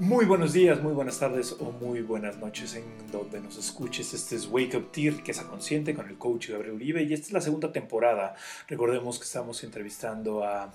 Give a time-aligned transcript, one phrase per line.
[0.00, 4.12] Muy buenos días, muy buenas tardes o muy buenas noches en donde nos escuches.
[4.12, 7.32] Este es Wake Up Tier, Riqueza Consciente con el coach Gabriel Uribe y esta es
[7.32, 8.34] la segunda temporada.
[8.66, 10.72] Recordemos que estamos entrevistando a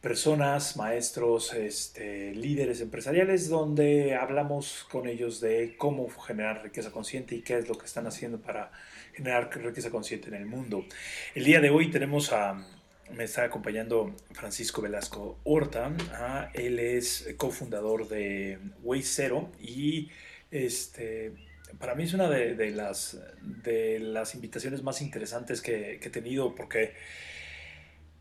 [0.00, 7.42] personas, maestros, este, líderes empresariales donde hablamos con ellos de cómo generar riqueza consciente y
[7.42, 8.72] qué es lo que están haciendo para
[9.14, 10.84] generar riqueza consciente en el mundo.
[11.36, 12.66] El día de hoy tenemos a
[13.12, 15.92] me está acompañando Francisco Velasco Horta.
[16.12, 20.10] Ah, él es cofundador de Way Zero y
[20.50, 21.32] este,
[21.78, 26.94] para mí es una de, las, de las invitaciones más interesantes que, he tenido porque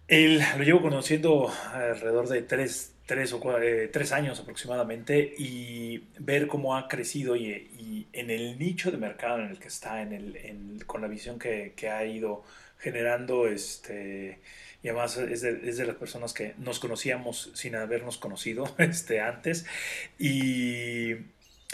[0.07, 2.93] él lo llevo conociendo alrededor de tres,
[3.33, 8.97] o eh, tres años aproximadamente y ver cómo ha crecido y, en el nicho de
[8.97, 12.43] mercado en el que está, en el, con la visión que, que ha ido
[12.79, 14.39] generando este
[14.85, 19.65] y además es de, las personas que nos conocíamos sin habernos conocido este, antes.
[20.19, 21.13] Y,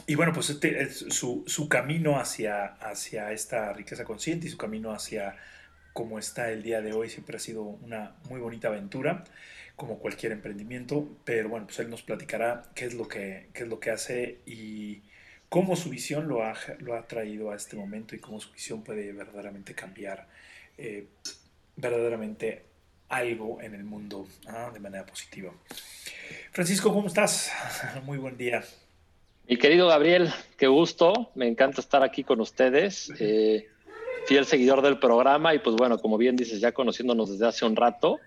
[0.08, 4.94] y bueno, pues este, su, su, camino hacia, hacia esta riqueza consciente y su camino
[4.94, 5.36] hacia
[5.92, 9.26] cómo está el día de hoy siempre ha sido una muy bonita aventura,
[9.76, 11.06] como cualquier emprendimiento.
[11.26, 14.40] Pero bueno, pues él nos platicará qué es lo que, qué es lo que hace
[14.46, 15.02] y
[15.50, 18.86] cómo su visión lo ha, lo ha traído a este momento y cómo su visión
[18.86, 20.30] puede verdaderamente cambiar.
[20.78, 21.08] Eh,
[21.76, 22.71] verdaderamente
[23.12, 25.52] algo en el mundo ah, de manera positiva.
[26.52, 27.52] Francisco, ¿cómo estás?
[28.06, 28.64] Muy buen día.
[29.48, 33.68] Mi querido Gabriel, qué gusto, me encanta estar aquí con ustedes, eh,
[34.26, 37.76] fiel seguidor del programa y pues bueno, como bien dices, ya conociéndonos desde hace un
[37.76, 38.20] rato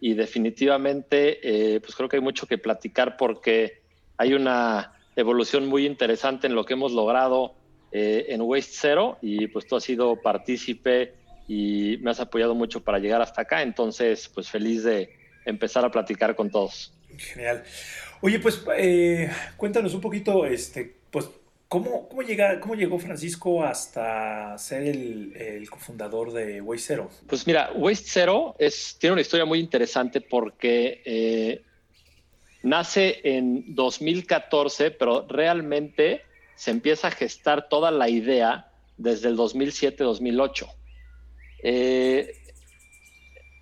[0.00, 1.40] y definitivamente
[1.74, 3.82] eh, pues creo que hay mucho que platicar porque
[4.16, 7.54] hay una evolución muy interesante en lo que hemos logrado
[7.90, 11.14] eh, en Waste Zero y pues tú has sido partícipe
[11.48, 13.62] y me has apoyado mucho para llegar hasta acá.
[13.62, 16.92] Entonces, pues feliz de empezar a platicar con todos.
[17.16, 17.64] Genial.
[18.20, 21.28] Oye, pues eh, cuéntanos un poquito, este, pues,
[21.68, 27.10] ¿cómo, cómo, llega, cómo llegó Francisco hasta ser el, cofundador de Waste Zero?
[27.26, 31.62] Pues mira, Waste Zero es, tiene una historia muy interesante porque eh,
[32.62, 36.22] nace en 2014, pero realmente
[36.56, 40.68] se empieza a gestar toda la idea desde el 2007-2008.
[41.62, 42.32] Eh,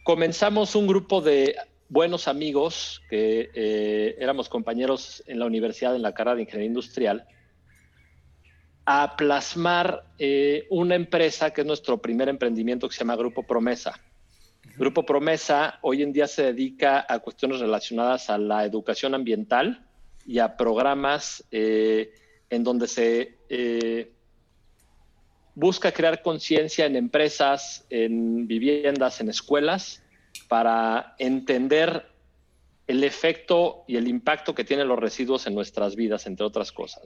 [0.02, 1.56] comenzamos un grupo de
[1.88, 7.26] buenos amigos que eh, éramos compañeros en la universidad en la carrera de ingeniería industrial
[8.84, 14.00] a plasmar eh, una empresa que es nuestro primer emprendimiento que se llama Grupo Promesa.
[14.76, 19.86] Grupo Promesa hoy en día se dedica a cuestiones relacionadas a la educación ambiental
[20.26, 23.38] y a programas en donde se
[25.56, 30.04] busca crear conciencia en empresas, en viviendas, en escuelas,
[30.48, 32.06] para entender
[32.86, 37.02] el efecto y el impacto que tienen los residuos en nuestras vidas, entre otras cosas.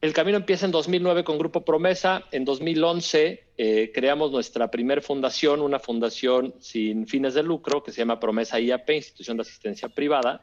[0.00, 2.24] El camino empieza en 2009 con Grupo Promesa.
[2.32, 7.98] En 2011 eh, creamos nuestra primer fundación, una fundación sin fines de lucro que se
[7.98, 10.42] llama Promesa IAP, Institución de Asistencia Privada,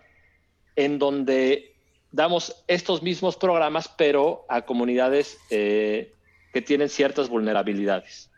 [0.77, 1.75] en donde
[2.11, 6.13] damos estos mismos programas, pero a comunidades eh,
[6.53, 8.31] que tienen ciertas vulnerabilidades.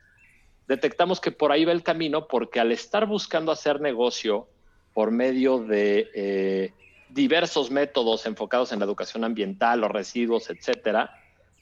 [0.68, 4.48] Detectamos que por ahí va el camino porque al estar buscando hacer negocio
[4.94, 6.74] por medio de eh,
[7.10, 11.14] diversos métodos enfocados en la educación ambiental, los residuos, etcétera,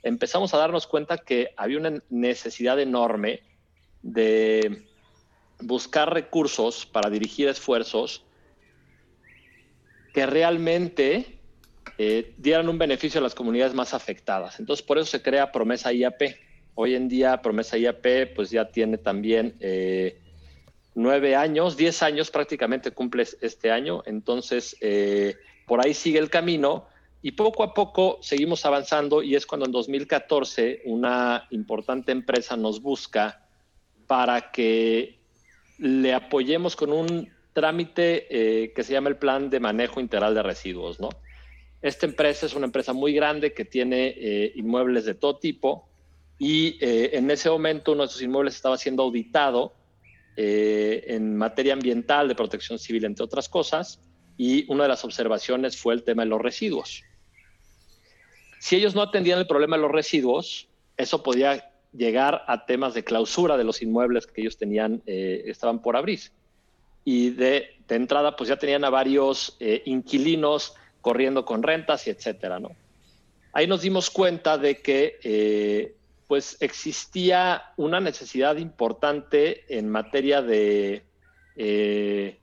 [0.03, 3.43] empezamos a darnos cuenta que había una necesidad enorme
[4.01, 4.83] de
[5.59, 8.23] buscar recursos para dirigir esfuerzos
[10.13, 11.38] que realmente
[12.01, 14.57] eh, dieran un beneficio a las comunidades más afectadas.
[14.61, 16.21] Entonces, por eso se crea Promesa IAP.
[16.75, 20.17] Hoy en día, Promesa IAP, pues ya tiene también eh,
[20.95, 24.01] nueve años, diez años prácticamente cumple este año.
[24.05, 25.35] Entonces, eh,
[25.67, 26.87] por ahí sigue el camino
[27.21, 32.81] y poco a poco seguimos avanzando y es cuando en 2014 una importante empresa nos
[32.81, 33.45] busca
[34.07, 35.19] para que
[35.77, 41.01] le apoyemos con un trámite que se llama el Plan de Manejo Integral de Residuos,
[41.01, 41.09] ¿no?
[41.81, 45.87] Esta empresa es una empresa muy grande que tiene eh, inmuebles de todo tipo
[46.37, 49.73] y eh, en ese momento uno de esos inmuebles estaba siendo auditado
[50.35, 53.99] eh, en materia ambiental, de protección civil, entre otras cosas,
[54.37, 57.03] y una de las observaciones fue el tema de los residuos.
[58.59, 60.67] Si ellos no atendían el problema de los residuos,
[60.97, 65.97] eso podía llegar a temas de clausura de los inmuebles que ellos tenían, estaban por
[65.97, 66.19] abrir.
[67.03, 72.71] Y de, entrada, pues ya tenían a varios inquilinos corriendo con rentas y etcétera, ¿no?
[73.53, 75.95] Ahí nos dimos cuenta de que eh,
[76.27, 81.03] pues existía una necesidad importante en materia de,
[81.55, 82.37] eh,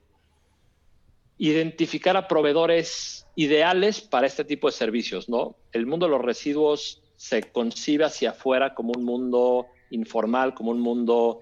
[1.37, 5.55] identificar a proveedores ideales para este tipo de servicios, ¿no?
[5.71, 10.79] El mundo de los residuos se concibe hacia afuera como un mundo informal, como un
[10.79, 11.41] mundo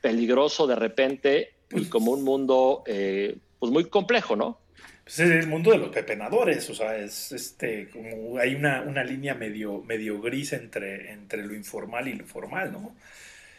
[0.00, 4.58] peligroso de repente y como un mundo eh, pues muy complejo, ¿no?
[5.06, 9.04] Pues es el mundo de los pepenadores, o sea, es este, como hay una, una
[9.04, 12.92] línea medio, medio gris entre, entre lo informal y lo formal, ¿no?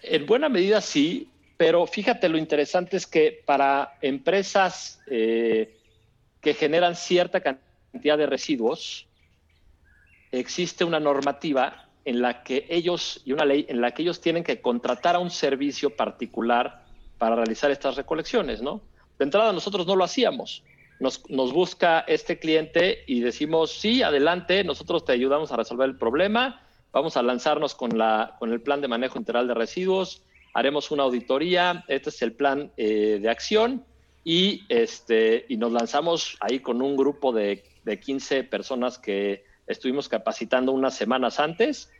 [0.03, 5.73] En buena medida sí, pero fíjate, lo interesante es que para empresas eh,
[6.41, 9.07] que generan cierta cantidad de residuos,
[10.33, 14.43] existe una normativa en la que ellos, y una ley en la que ellos tienen
[14.43, 16.83] que contratar a un servicio particular
[17.17, 18.81] para realizar estas recolecciones, ¿no?
[19.17, 20.61] De entrada nosotros no lo hacíamos.
[20.99, 25.97] Nos, nos, busca este cliente y decimos, sí, adelante, nosotros te ayudamos a resolver el
[25.97, 30.23] problema, vamos a lanzarnos con, la, con el plan de manejo integral de residuos,
[30.53, 33.85] haremos una auditoría, este es el plan eh, de acción
[34.23, 40.09] y, este, y nos lanzamos ahí con un grupo de, de 15 personas que estuvimos
[40.09, 41.91] capacitando unas semanas antes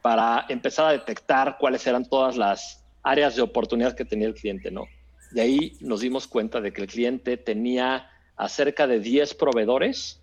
[0.00, 4.70] para empezar a detectar cuáles eran todas las áreas de oportunidad que tenía el cliente,
[4.70, 4.86] ¿no?
[5.32, 10.20] De ahí nos dimos cuenta de que el cliente tenía a cerca de 10 proveedores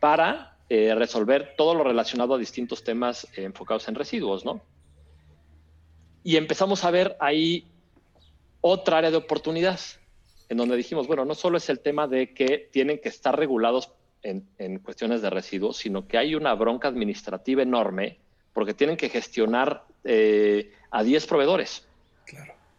[0.00, 4.62] para eh, resolver todo lo relacionado a distintos temas eh, enfocados en residuos, ¿no?
[6.24, 7.66] Y empezamos a ver ahí
[8.60, 9.80] otra área de oportunidad,
[10.48, 13.92] en donde dijimos, bueno, no solo es el tema de que tienen que estar regulados
[14.22, 18.18] en, cuestiones de residuos, sino que hay una bronca administrativa enorme
[18.52, 21.86] porque tienen que gestionar eh, a 10 proveedores.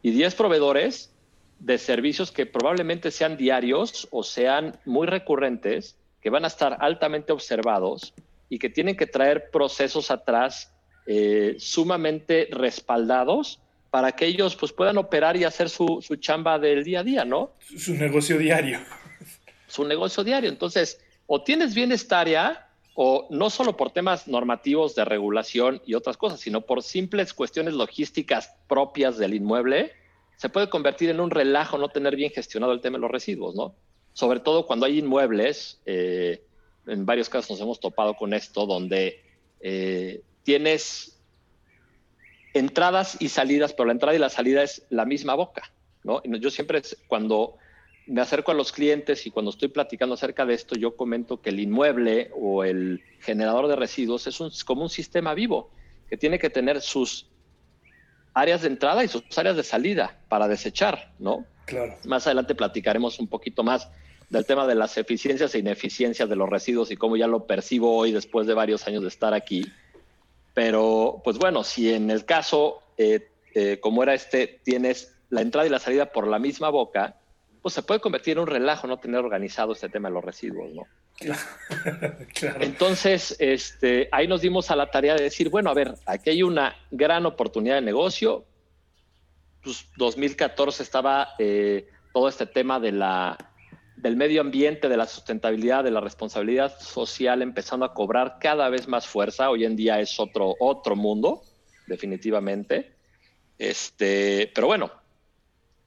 [0.02, 1.13] Y 10 proveedores
[1.60, 7.32] de servicios que probablemente sean diarios o sean muy recurrentes, que van a estar altamente
[7.32, 8.14] observados
[8.50, 10.72] y que tienen que traer procesos atrás
[11.06, 13.60] eh, sumamente respaldados
[13.90, 17.26] para que ellos pues, puedan operar y hacer su, su chamba del día a día,
[17.26, 17.52] ¿no?
[17.78, 18.80] Su negocio diario.
[19.68, 20.50] Su negocio diario.
[20.50, 25.96] Entonces, o tienes bien esta área, o no solo por temas normativos de regulación y
[25.96, 29.92] otras cosas, sino por simples cuestiones logísticas propias del inmueble,
[30.38, 33.56] se puede convertir en un relajo no tener bien gestionado el tema de los residuos,
[33.56, 33.76] ¿no?
[34.14, 36.44] Sobre todo cuando hay inmuebles, eh,
[36.88, 39.22] en varios casos nos hemos topado con esto, donde
[39.62, 41.20] eh, tienes
[42.54, 45.72] entradas y salidas, pero la entrada y la salida es la misma boca,
[46.04, 46.22] ¿no?
[46.24, 47.58] yo siempre, cuando
[48.06, 51.50] me acerco a los clientes y cuando estoy platicando acerca de esto, yo comento que
[51.50, 55.72] el inmueble o el generador de residuos es un, como un sistema vivo
[56.10, 57.28] que tiene que tener sus
[58.34, 61.46] áreas de entrada y sus áreas de salida para desechar, ¿no?
[61.66, 61.96] Claro.
[62.06, 63.90] Más adelante platicaremos un poquito más
[64.30, 67.96] del tema de las eficiencias e ineficiencias de los residuos y cómo ya lo percibo
[67.96, 69.66] hoy después de varios años de estar aquí.
[70.54, 75.68] Pero, pues bueno, si en el caso, eh, eh, como era este, tienes la entrada
[75.68, 77.16] y la salida por la misma boca,
[77.62, 80.72] pues se puede convertir en un relajo no tener organizado este tema de los residuos,
[80.74, 80.84] ¿no?
[82.34, 82.62] Claro.
[82.62, 86.44] Entonces, este, ahí nos dimos a la tarea de decir, bueno, a ver, aquí hay
[86.44, 88.46] una gran oportunidad de negocio.
[89.64, 93.38] Pues 2014 estaba eh, todo este tema de la
[94.04, 98.88] del medio ambiente, de la sustentabilidad, de la responsabilidad social empezando a cobrar cada vez
[98.88, 99.50] más fuerza.
[99.50, 101.44] Hoy en día es otro, otro mundo,
[101.88, 102.92] definitivamente.
[103.58, 104.92] Este, pero bueno,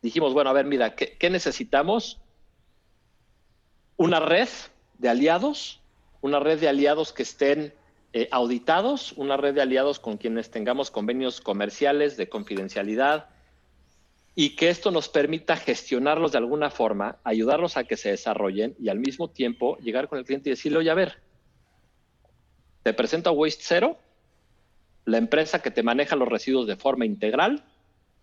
[0.00, 2.18] dijimos, bueno, a ver, mira, ¿qué, necesitamos?
[3.98, 4.48] Una red
[4.98, 5.80] de aliados,
[6.20, 7.74] una red de aliados que estén
[8.12, 13.28] eh, auditados, una red de aliados con quienes tengamos convenios comerciales de confidencialidad,
[14.38, 18.90] y que esto nos permita gestionarlos de alguna forma, ayudarlos a que se desarrollen y
[18.90, 21.22] al mismo tiempo llegar con el cliente y decirle, oye, a ver,
[22.82, 23.98] te presento a Waste Zero,
[25.06, 27.64] la empresa que te maneja los residuos de forma integral,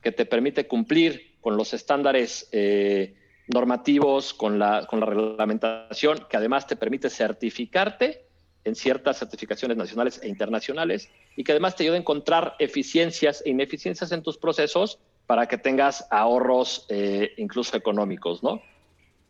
[0.01, 3.15] que te permite cumplir con los estándares eh,
[3.47, 8.25] normativos, con la, con la reglamentación, que además te permite certificarte
[8.63, 13.49] en ciertas certificaciones nacionales e internacionales y que además te ayuda a encontrar eficiencias e
[13.49, 18.61] ineficiencias en tus procesos para que tengas ahorros eh, incluso económicos, ¿no?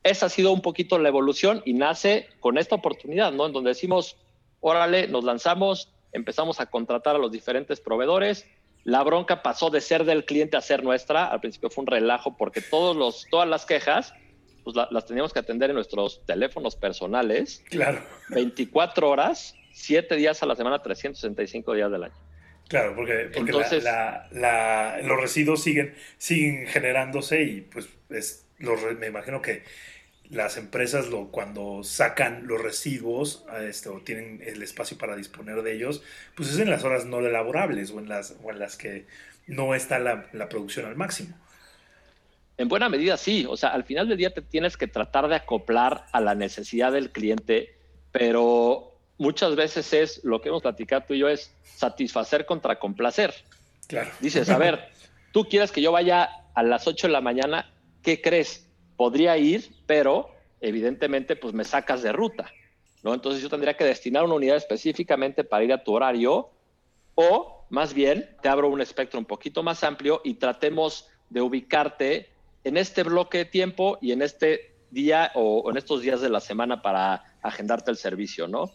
[0.04, 3.46] Esa ha sido un poquito la evolución y nace con esta oportunidad, ¿no?
[3.46, 4.18] En donde decimos,
[4.60, 8.46] órale, nos lanzamos, empezamos a contratar a los diferentes proveedores.
[8.84, 11.26] La bronca pasó de ser del cliente a ser nuestra.
[11.26, 14.14] Al principio fue un relajo porque todos los, todas las quejas
[14.64, 17.64] pues las teníamos que atender en nuestros teléfonos personales.
[17.70, 18.02] Claro.
[18.30, 22.14] 24 horas, 7 días a la semana, 365 días del año.
[22.70, 23.30] Claro, porque,
[25.04, 28.46] los residuos siguen, siguen generándose y pues es,
[28.98, 29.64] me imagino que
[30.34, 35.74] las empresas lo, cuando sacan los residuos este, o tienen el espacio para disponer de
[35.74, 36.02] ellos,
[36.36, 39.06] pues es en las horas no laborables o en las, o en las que
[39.46, 41.38] no está la, producción al máximo.
[42.58, 45.36] En buena medida sí, o sea, al final del día te tienes que tratar de
[45.36, 47.78] acoplar a la necesidad del cliente,
[48.12, 53.34] pero muchas veces es, lo que hemos platicado tú y yo, es satisfacer contra complacer.
[53.88, 54.10] Claro.
[54.20, 54.90] Dices, a ver,
[55.32, 57.72] tú quieres que yo vaya a las 8 de la mañana,
[58.02, 58.68] ¿qué crees?
[59.04, 60.30] Podría ir, pero
[60.62, 62.50] evidentemente pues me sacas de ruta,
[63.04, 63.14] ¿no?
[63.14, 66.52] Entonces yo tendría que destinar una unidad específicamente para ir a tu horario
[67.14, 72.30] o más bien te abro un espectro un poquito más amplio y tratemos de ubicarte
[72.64, 76.40] en este bloque de tiempo y en este día o en estos días de la
[76.40, 78.72] semana para agendarte el servicio, ¿no?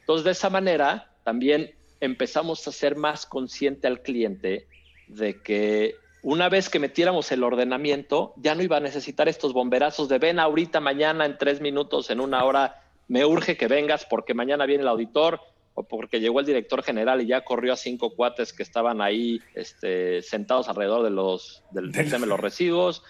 [0.00, 4.66] Entonces, de esa manera, también empezamos a ser más consciente al cliente
[5.08, 10.08] de que una vez que metiéramos el ordenamiento, ya no iba a necesitar estos bomberazos
[10.08, 14.32] de ven ahorita, mañana, en tres minutos, en una hora, me urge que vengas porque
[14.32, 15.40] mañana viene el auditor
[15.74, 19.40] o porque llegó el director general y ya corrió a cinco cuates que estaban ahí
[19.54, 23.02] este, sentados alrededor de los, del, tema de los residuos.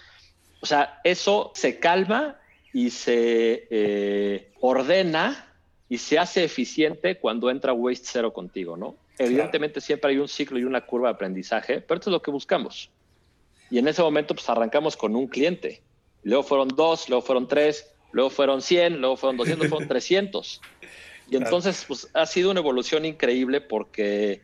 [0.61, 2.39] O sea, eso se calma
[2.71, 5.53] y se eh, ordena
[5.87, 8.95] y se hace eficiente cuando entra Waste Zero contigo, ¿no?
[9.19, 12.31] Evidentemente siempre hay un ciclo y una curva de aprendizaje, pero esto es lo que
[12.31, 12.89] buscamos.
[13.69, 15.81] Y en ese momento pues arrancamos con un cliente.
[16.23, 20.61] Luego fueron dos, luego fueron tres, luego fueron 100, luego fueron 200, fueron 300.
[21.29, 24.41] Y entonces pues ha sido una evolución increíble porque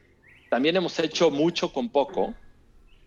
[0.49, 2.33] también hemos hecho mucho con poco.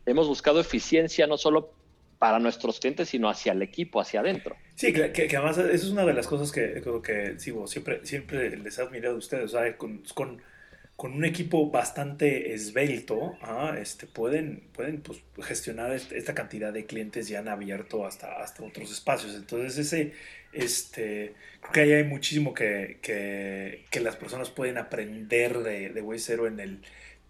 [0.07, 1.75] Hemos buscado eficiencia no solo
[2.23, 4.55] para nuestros clientes, sino hacia el equipo, hacia adentro.
[4.77, 8.79] Sí, que, que, además eso es una de las cosas que, que siempre, siempre les
[8.79, 9.47] he admirado a ustedes.
[9.47, 10.41] O sea, con, con,
[10.97, 13.37] con, un equipo bastante esbelto,
[13.79, 18.91] este, pueden, pueden pues, gestionar esta cantidad de clientes ya han abierto hasta, hasta otros
[18.93, 19.35] espacios.
[19.35, 20.13] Entonces, ese,
[20.53, 26.19] este, creo que ahí hay muchísimo que, que, las personas pueden aprender de, de Way
[26.19, 26.81] Zero en el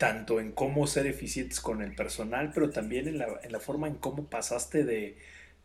[0.02, 3.86] tanto en cómo ser eficientes con el personal, pero también en la, en la forma
[3.86, 5.16] en cómo pasaste de,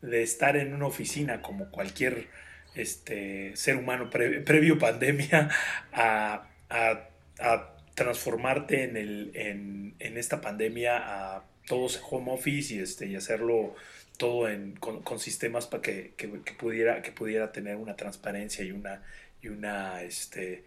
[0.03, 2.27] de, estar en una oficina como cualquier
[2.75, 5.49] este, ser humano previo pandemia
[5.91, 12.79] a, a, a, transformarte en, el, en, en, esta pandemia a todos home office y,
[12.79, 13.73] este, y hacerlo
[14.17, 18.63] todo en, con, con, sistemas para que, que, que, pudiera, que pudiera tener una transparencia
[18.63, 19.01] y una,
[19.41, 20.63] y una, este,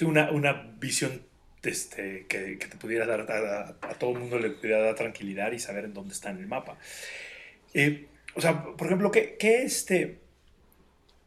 [0.00, 1.22] una, una visión
[1.62, 5.84] este, que, te pudiera dar a, todo el mundo le pudiera dar tranquilidad y saber
[5.84, 6.78] en dónde está en el mapa.
[7.74, 10.18] Eh, o sea, por ejemplo, ¿qué, qué este,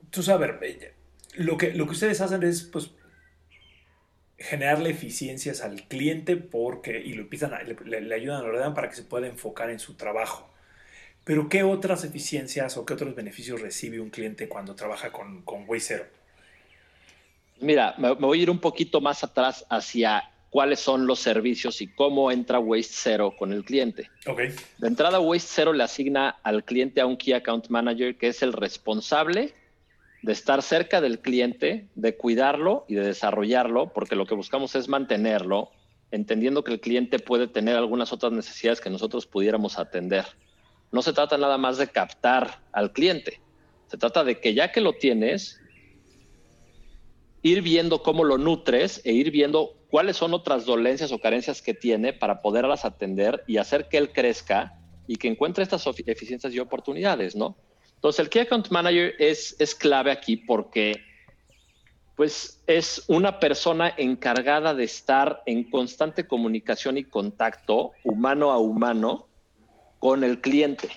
[0.10, 0.92] tú sabes, eh,
[1.36, 2.92] lo que, lo que ustedes hacen es, pues,
[4.38, 7.54] generarle eficiencias al cliente porque, y lo empiezan
[7.86, 10.50] le, ayudan a ordenar para que se pueda enfocar en su trabajo.
[11.24, 15.66] Pero ¿qué otras eficiencias o qué otros beneficios recibe un cliente cuando trabaja con, con
[15.80, 16.06] Zero?
[17.62, 21.88] Mira, me, voy a ir un poquito más atrás hacia cuáles son los servicios y
[21.88, 24.10] cómo entra Waste Zero con el cliente.
[24.28, 24.54] Okay.
[24.78, 28.44] De entrada, Waste Zero le asigna al cliente a un Key Account Manager que es
[28.44, 29.54] el responsable
[30.26, 34.90] de estar cerca del cliente, de cuidarlo y de desarrollarlo, porque lo que buscamos es
[34.90, 35.70] mantenerlo,
[36.10, 40.26] entendiendo que el cliente puede tener algunas otras necesidades que nosotros pudiéramos atender.
[40.92, 43.40] No se trata nada más de captar al cliente,
[43.86, 45.62] se trata de que ya que lo tienes,
[47.44, 51.76] ir viendo cómo lo nutres e ir viendo cuáles son otras dolencias o carencias que
[51.76, 54.74] tiene para poderlas atender y hacer que él crezca
[55.06, 57.56] y que encuentre estas eficiencias y oportunidades, ¿no?
[58.06, 61.02] Entonces, el Key Account Manager es, es clave aquí porque
[62.16, 69.26] pues es una persona encargada de estar en constante comunicación y contacto humano a humano
[69.98, 70.88] con el cliente.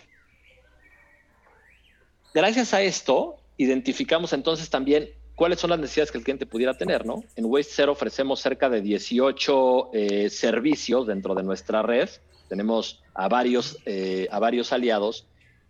[2.35, 7.07] Gracias a esto, identificamos entonces también cuáles son las necesidades que el cliente pudiera tener,
[7.07, 7.25] ¿no?
[7.37, 12.11] En Waste Zero ofrecemos cerca de 18 eh, servicios dentro de nuestra red.
[12.51, 15.27] Tenemos a varios, eh, a varios aliados.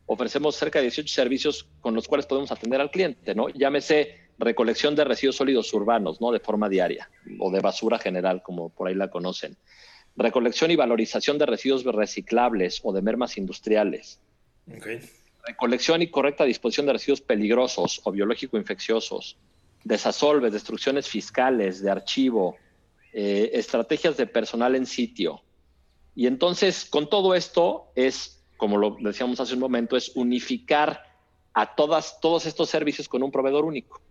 [0.09, 3.49] Ofrecemos cerca de 18 servicios con los cuales podemos atender al cliente, ¿no?
[3.51, 6.33] Llámese recolección de residuos sólidos urbanos, ¿no?
[6.33, 9.57] De forma diaria, o de basura general, como por ahí la conocen.
[10.17, 14.21] Recolección y valorización de residuos reciclables o de mermas industriales.
[15.47, 19.37] Recolección y correcta disposición de residuos peligrosos o biológico-infecciosos
[19.85, 22.57] desasolves, destrucciones fiscales, de archivo,
[23.13, 25.43] eh, estrategias de personal en sitio.
[26.15, 31.05] Y entonces, con todo esto, es, como lo decíamos hace un momento, es unificar
[31.55, 34.03] a todas, todos estos servicios con un proveedor único.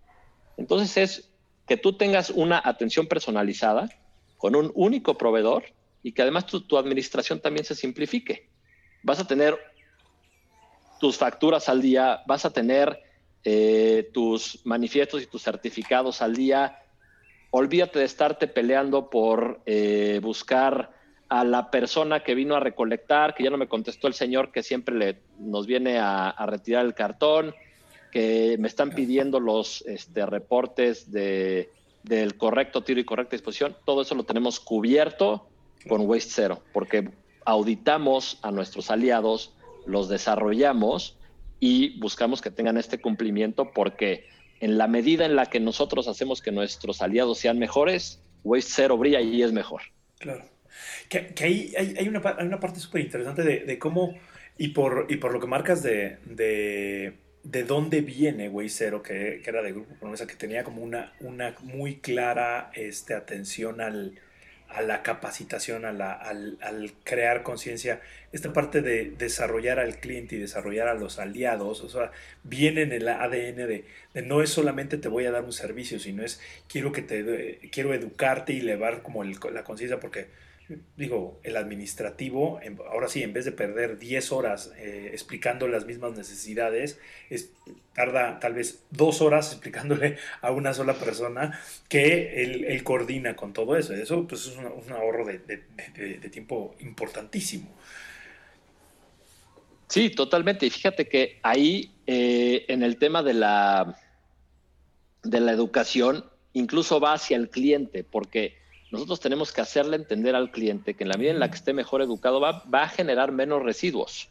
[0.56, 1.30] Entonces, es
[1.68, 3.89] que tú tengas una atención personalizada
[4.38, 5.66] con un único proveedor
[6.01, 8.50] y que además tu, administración también se simplifique.
[9.04, 9.60] Vas a tener
[11.00, 13.04] tus facturas al día, vas a tener
[13.44, 16.80] eh, tus manifiestos y tus certificados al día.
[17.51, 20.97] Olvídate de estarte peleando por eh, buscar
[21.29, 24.63] a la persona que vino a recolectar, que ya no me contestó el señor que
[24.63, 27.53] siempre le, nos viene a, retirar el cartón,
[28.12, 31.69] que me están pidiendo los este, reportes de,
[32.03, 33.75] del correcto tiro y correcta disposición.
[33.86, 35.48] Todo eso lo tenemos cubierto
[35.88, 37.10] con Waste Zero, porque
[37.46, 39.53] auditamos a nuestros aliados,
[39.86, 41.17] los desarrollamos
[41.60, 44.27] y buscamos que tengan este cumplimiento porque
[44.60, 48.98] en la medida en la que nosotros hacemos que nuestros aliados sean mejores, Waste Zero
[48.98, 49.81] brilla y es mejor.
[50.19, 50.46] Claro.
[51.10, 54.17] Que, hay, hay, una, una, parte súper interesante de, cómo,
[54.57, 59.50] y por, y por lo que marcas de, de, dónde viene Waste Zero, que, que,
[59.50, 64.19] era de Grupo Promesa, que tenía como una, una muy clara este, atención al,
[64.69, 68.01] a la capacitación, a la, al, al, crear conciencia,
[68.34, 72.12] esta parte de desarrollar al cliente y desarrollar a los aliados, o sea,
[72.43, 76.00] viene en el ADN de, de no es solamente te voy a dar un servicio,
[76.00, 80.27] sino es quiero que te quiero educarte y elevar como la conciencia, porque
[80.98, 82.60] digo, el administrativo,
[82.90, 87.52] ahora sí, en vez de perder 10 horas eh, explicando las mismas necesidades, es,
[87.94, 93.78] tarda tal vez dos horas explicándole a una sola persona que él, coordina con todo
[93.78, 93.94] eso.
[93.94, 95.58] Eso pues, es un, ahorro de,
[96.30, 97.70] tiempo importantísimo.
[99.88, 100.66] Sí, totalmente.
[100.66, 103.98] Y fíjate que ahí, eh, en el tema de la,
[105.24, 108.57] de la educación, incluso va hacia el cliente, porque
[108.91, 111.74] nosotros tenemos que hacerle entender al cliente que en la medida en la que esté
[111.74, 114.29] mejor educado va, a generar menos residuos.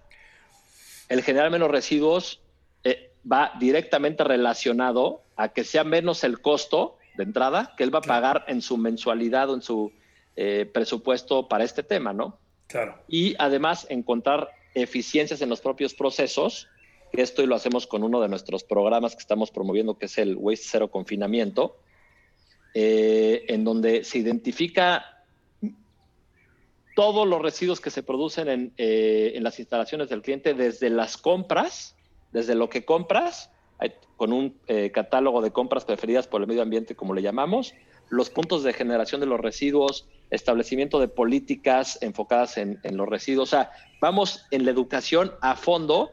[1.09, 2.41] El generar menos residuos
[2.85, 7.99] eh, va directamente relacionado a que sea menos el costo de entrada que él va
[7.99, 9.93] a pagar en su mensualidad o en su
[10.37, 12.39] eh, presupuesto para este tema, ¿no?
[12.67, 12.99] Claro.
[13.09, 16.69] Y además encontrar eficiencias en los propios procesos,
[17.13, 20.37] esto y lo hacemos con uno de nuestros programas que estamos promoviendo, que es el
[20.37, 21.79] Waste Cero Confinamiento,
[22.79, 25.25] eh, en donde se identifica
[26.95, 31.97] todos los residuos que se producen eh, en, las instalaciones del cliente, desde las compras,
[32.33, 33.51] desde lo que compras,
[34.19, 37.73] con un eh, catálogo de compras preferidas por el medio ambiente, como le llamamos,
[38.11, 43.49] los puntos de generación de los residuos, establecimiento de políticas enfocadas en, los residuos.
[43.49, 43.71] O sea,
[44.03, 46.11] vamos en la educación a fondo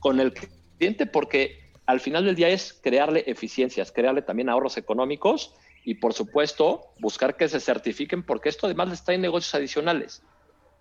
[0.00, 5.54] con el cliente porque al final del día es crearle eficiencias, crearle también ahorros económicos
[5.84, 10.22] y por supuesto buscar que se certifiquen porque esto además les trae negocios adicionales.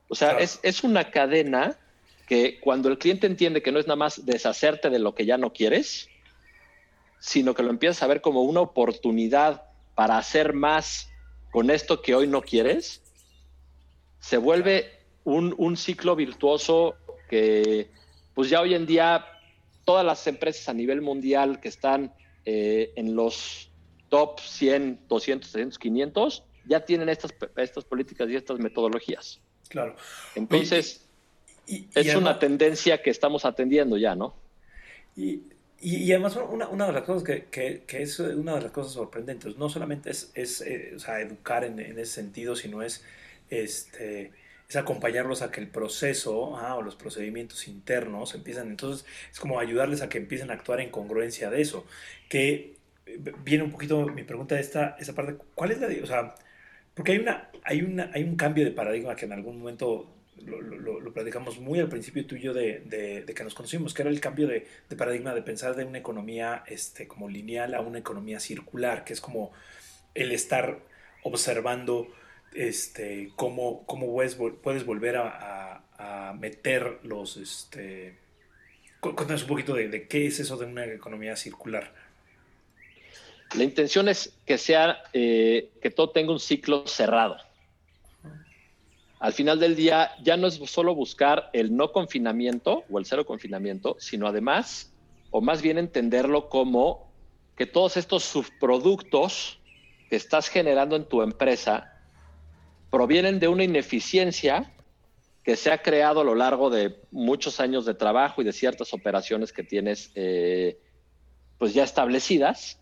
[0.08, 1.78] O sea, es, es, una cadena
[2.28, 5.38] que cuando el cliente entiende que no es nada más deshacerte de lo que ya
[5.38, 6.10] no quieres,
[7.20, 9.64] sino que lo empiezas a ver como una oportunidad
[9.96, 11.10] para hacer más
[11.52, 13.02] con esto que hoy no quieres,
[14.20, 16.96] se vuelve un, un ciclo virtuoso
[17.30, 17.90] que
[18.34, 19.26] pues ya hoy en día
[19.86, 22.14] todas las empresas a nivel mundial que están
[22.46, 23.71] eh, en los
[24.12, 29.40] top 100, 200, 300, 500, ya tienen estas, estas políticas y estas metodologías.
[29.70, 29.96] Claro.
[30.36, 31.08] Entonces,
[31.66, 34.36] es una tendencia que estamos atendiendo ya, ¿no?
[35.16, 35.44] Y,
[35.80, 38.94] y, además una, una, de las cosas que, que, que, es una de las cosas
[38.94, 43.04] sorprendentes, no solamente es, es eh, o sea, educar en, en, ese sentido, sino es
[43.50, 44.32] este,
[44.68, 49.60] es acompañarlos a que el proceso ah, o los procedimientos internos empiezan, entonces es como
[49.60, 51.86] ayudarles a que empiecen a actuar en congruencia de eso,
[52.30, 52.81] que
[53.44, 56.36] viene un poquito mi pregunta de esta, esa parte, ¿cuál es la, o sea,
[56.94, 60.62] porque hay, una, hay, una, hay un cambio de paradigma que en algún momento lo,
[60.62, 64.20] lo, platicamos muy al principio tuyo de, de, de, que nos conocimos, que era el
[64.20, 68.40] cambio de, de, paradigma de pensar de una economía este, como lineal a una economía
[68.40, 69.52] circular, que es como
[70.16, 70.80] el estar
[71.24, 72.08] observando
[72.54, 77.38] este, cómo, cómo puedes, puedes volver a, a, meter los...
[77.38, 78.18] Este,
[79.00, 81.94] cuéntanos un poquito de, qué es eso de una economía circular.
[83.56, 87.38] La intención es que sea, eh, que todo tenga un ciclo cerrado.
[89.20, 93.26] Al final del día ya no es solo buscar el no confinamiento o el cero
[93.26, 94.94] confinamiento, sino además,
[95.30, 97.12] o más bien entenderlo como
[97.56, 99.60] que todos estos subproductos
[100.10, 101.94] que estás generando en tu empresa
[102.90, 104.74] provienen de una ineficiencia
[105.44, 108.94] que se ha creado a lo largo de muchos años de trabajo y de ciertas
[108.94, 110.80] operaciones que tienes eh,
[111.58, 112.81] pues ya establecidas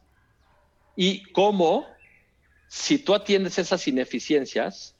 [1.01, 1.88] y cómo
[2.67, 4.97] si tú atiendes esas ineficiencias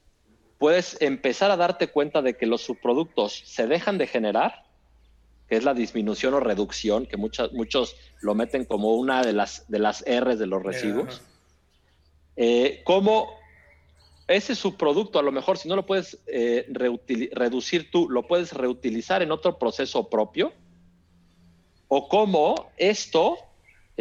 [0.56, 4.64] puedes empezar a darte cuenta de que los subproductos se dejan de generar
[5.46, 9.68] que es la disminución o reducción, que muchos muchos lo meten como una de las,
[9.68, 11.20] de las R's de los residuos.
[12.34, 13.34] Eh, cómo
[14.26, 16.66] ese subproducto, a lo mejor si no lo puedes eh,
[17.32, 20.54] reducir tú, lo puedes reutilizar en otro proceso propio,
[21.88, 23.36] o cómo esto,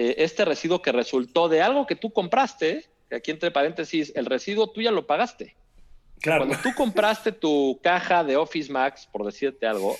[0.01, 4.71] eh, este residuo que resultó de algo que tú compraste, aquí entre paréntesis, el residuo
[4.71, 5.57] tú ya lo pagaste.
[6.23, 9.97] Cuando tú compraste tu caja de Office Max, por decirte algo,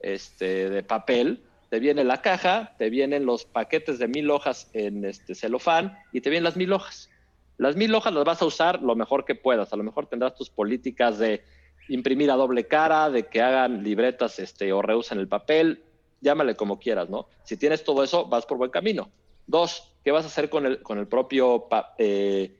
[0.00, 5.04] este, de papel, te viene la caja, te vienen los paquetes de mil hojas en
[5.04, 7.08] este celofán y te vienen las mil hojas.
[7.56, 9.72] Las mil hojas las vas a usar lo mejor que puedas.
[9.72, 11.44] A lo mejor tendrás tus políticas de
[11.88, 15.84] imprimir a doble cara, de que hagan libretas este, o reusen el papel,
[16.20, 17.28] llámale como quieras, ¿no?
[17.44, 19.08] Si tienes todo eso, vas por buen camino.
[19.46, 22.56] Dos, ¿qué vas a hacer con el, con el propio, eh,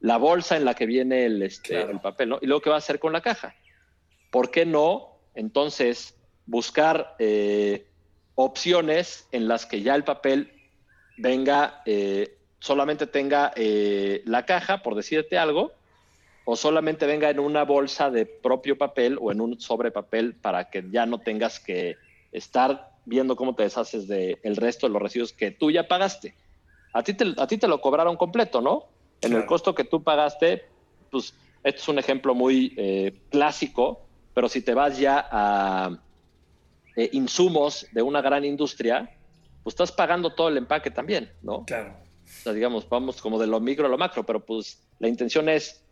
[0.00, 2.38] la bolsa en la que viene el, este, el papel, ¿no?
[2.40, 3.54] Y luego, ¿qué vas a hacer con la caja?
[4.30, 7.86] ¿Por qué no, entonces, buscar eh,
[8.34, 10.52] opciones en las que ya el papel
[11.18, 15.72] venga, eh, solamente tenga la caja, por decirte algo,
[16.44, 20.70] o solamente venga en una bolsa de propio papel o en un sobre papel para
[20.70, 21.96] que ya no tengas que
[22.32, 26.34] estar viendo cómo te deshaces del el resto de los residuos que tú ya pagaste.
[26.92, 28.86] A ti te, a ti te lo cobraron completo, ¿no?
[29.20, 30.64] En el costo que tú pagaste,
[31.10, 35.98] pues esto es un ejemplo muy eh, clásico, pero si te vas ya a
[36.96, 39.10] eh, insumos de una gran industria,
[39.62, 41.64] pues estás pagando todo el empaque también, ¿no?
[41.66, 41.94] Claro.
[42.24, 45.48] O sea, digamos, vamos como de lo micro a lo macro, pero pues la intención
[45.48, 45.84] es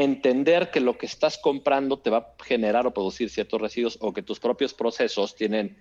[0.00, 4.14] entender que lo que estás comprando te va a generar o producir ciertos residuos o
[4.14, 5.76] que tus propios procesos tienen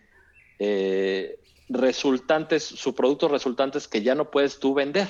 [0.59, 5.07] eh, resultantes, subproductos resultantes que ya no puedes tú vender.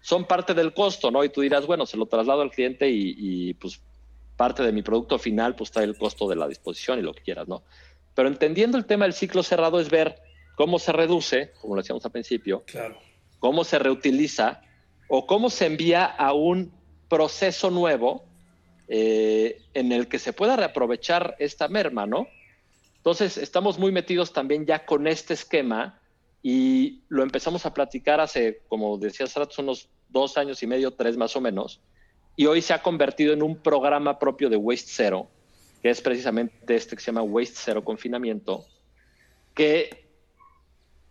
[0.00, 1.22] Son parte del costo, ¿no?
[1.22, 3.82] Y tú dirás, bueno, se lo traslado al cliente y, pues
[4.36, 7.20] parte de mi producto final pues está el costo de la disposición y lo que
[7.20, 7.62] quieras, ¿no?
[8.14, 10.16] Pero entendiendo el tema del ciclo cerrado es ver
[10.56, 12.96] cómo se reduce, como lo decíamos al principio, claro.
[13.38, 14.62] cómo se reutiliza
[15.10, 16.72] o cómo se envía a un
[17.10, 18.29] proceso nuevo
[18.92, 22.26] eh, en el que se pueda reaprovechar esta merma, ¿no?
[22.96, 26.00] Entonces, estamos muy metidos también ya con este esquema
[26.42, 31.36] y lo empezamos a platicar hace, como decías, unos dos años y medio, tres más
[31.36, 31.80] o menos,
[32.34, 35.28] y hoy se ha convertido en un programa propio de Waste Zero,
[35.82, 38.64] que es precisamente este que se llama Waste Zero Confinamiento,
[39.54, 40.04] que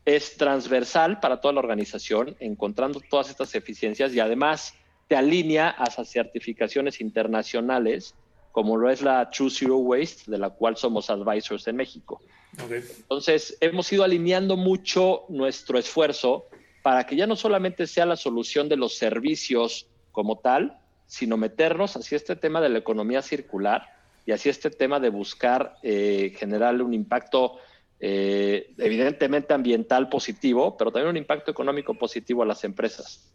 [0.04, 4.74] es transversal para toda la organización, encontrando todas estas eficiencias y además
[5.10, 8.14] te alinea a esas certificaciones internacionales,
[8.52, 12.22] como lo es la True Zero Waste, de la cual somos advisors en México.
[12.60, 16.48] Entonces, hemos ido alineando mucho nuestro esfuerzo
[16.84, 21.96] para que ya no solamente sea la solución de los servicios como tal, sino meternos
[21.96, 23.88] hacia este tema de la economía circular
[24.28, 27.58] y hacia este tema de buscar eh, generar un impacto
[28.00, 33.34] eh, evidentemente ambiental positivo, pero también un impacto económico positivo a las empresas.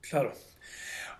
[0.00, 0.32] Claro,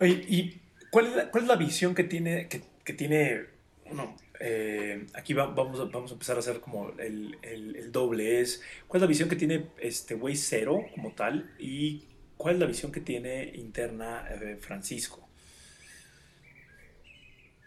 [0.06, 0.60] ¿y
[0.90, 3.46] cuál es, la, cuál es la visión que tiene, que, tiene
[3.84, 8.62] bueno, eh, aquí vamos, a, vamos a empezar a hacer como el, el, doble, es
[8.86, 12.04] cuál es la visión que tiene este Way Cero como tal y
[12.36, 15.28] cuál es la visión que tiene interna eh, Francisco.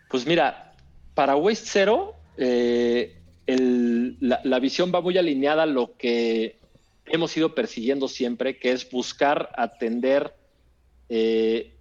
[0.09, 0.73] Pues mira,
[1.13, 3.17] para Waste Zero, eh,
[3.47, 6.57] la, la, visión va muy alineada a lo que
[7.05, 10.33] hemos ido persiguiendo siempre, que es buscar atender
[11.09, 11.72] eh,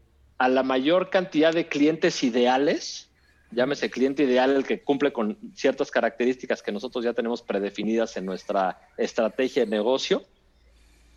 [0.42, 3.08] a la mayor cantidad de clientes ideales,
[3.52, 8.26] llámese cliente ideal el que cumple con ciertas características que nosotros ya tenemos predefinidas en
[8.26, 10.24] nuestra estrategia de negocio,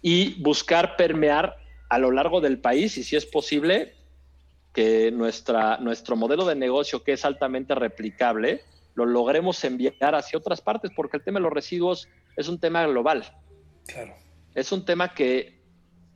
[0.04, 1.56] y buscar permear
[1.90, 3.96] a lo largo del país y si es posible
[4.72, 8.62] que nuestra, nuestro modelo de negocio que es altamente replicable
[8.94, 12.08] lo logremos enviar hacia otras partes porque el tema de los residuos
[12.38, 13.26] es un tema global.
[13.88, 14.14] Claro.
[14.54, 15.64] Es un tema que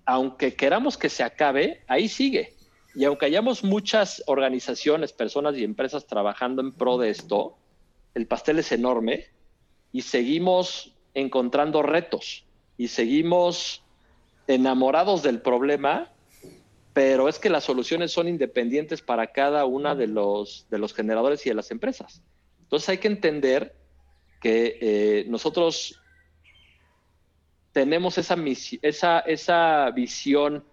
[0.05, 2.58] aunque queramos que se acabe, ahí sigue.
[2.95, 7.57] Y aunque hayamos muchas organizaciones, personas y empresas trabajando en pro de esto,
[8.15, 9.27] el pastel es enorme
[9.91, 12.45] y seguimos encontrando retos
[12.77, 13.83] y seguimos
[14.47, 16.11] enamorados del problema,
[16.93, 21.45] pero es que las soluciones son independientes para cada una de los, de los generadores
[21.45, 22.23] y de las empresas.
[22.61, 23.75] Entonces hay que entender
[24.41, 26.01] que eh, nosotros
[27.71, 28.35] tenemos esa,
[28.81, 30.63] esa, esa visión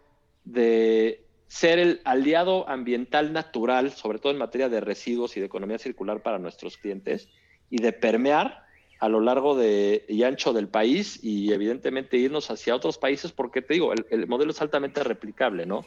[0.45, 5.79] de ser el aliado ambiental natural, sobre todo en materia de residuos y de economía
[5.79, 7.29] circular para nuestros clientes,
[7.71, 8.67] y de permear
[8.99, 13.61] a lo largo de, y ancho del país y evidentemente irnos hacia otros países porque
[13.63, 15.85] te digo, el, modelo es altamente replicable, ¿no?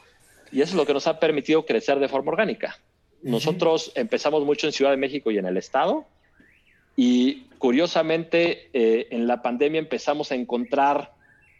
[0.51, 2.77] Y eso es lo que nos ha permitido crecer de forma orgánica.
[3.21, 6.05] Nosotros empezamos mucho en Ciudad de México y en el Estado
[6.95, 11.13] y curiosamente eh, en la pandemia empezamos a encontrar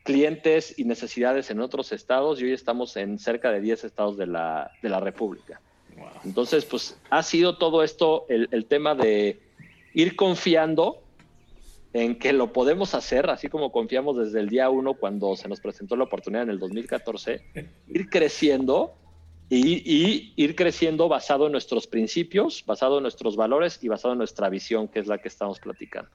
[0.03, 4.27] clientes y necesidades en otros estados y hoy estamos en cerca de 10 estados de
[4.27, 5.62] la, de la República.
[6.23, 9.39] Entonces, pues ha sido todo esto el, el, tema de
[9.93, 11.01] ir confiando
[11.91, 15.59] en que lo podemos hacer, así como confiamos desde el día uno cuando se nos
[15.59, 17.41] presentó la oportunidad en el 2014,
[17.88, 18.95] ir creciendo
[19.49, 24.49] y, ir creciendo basado en nuestros principios, basado en nuestros valores y basado en nuestra
[24.49, 26.09] visión, que es la que estamos platicando.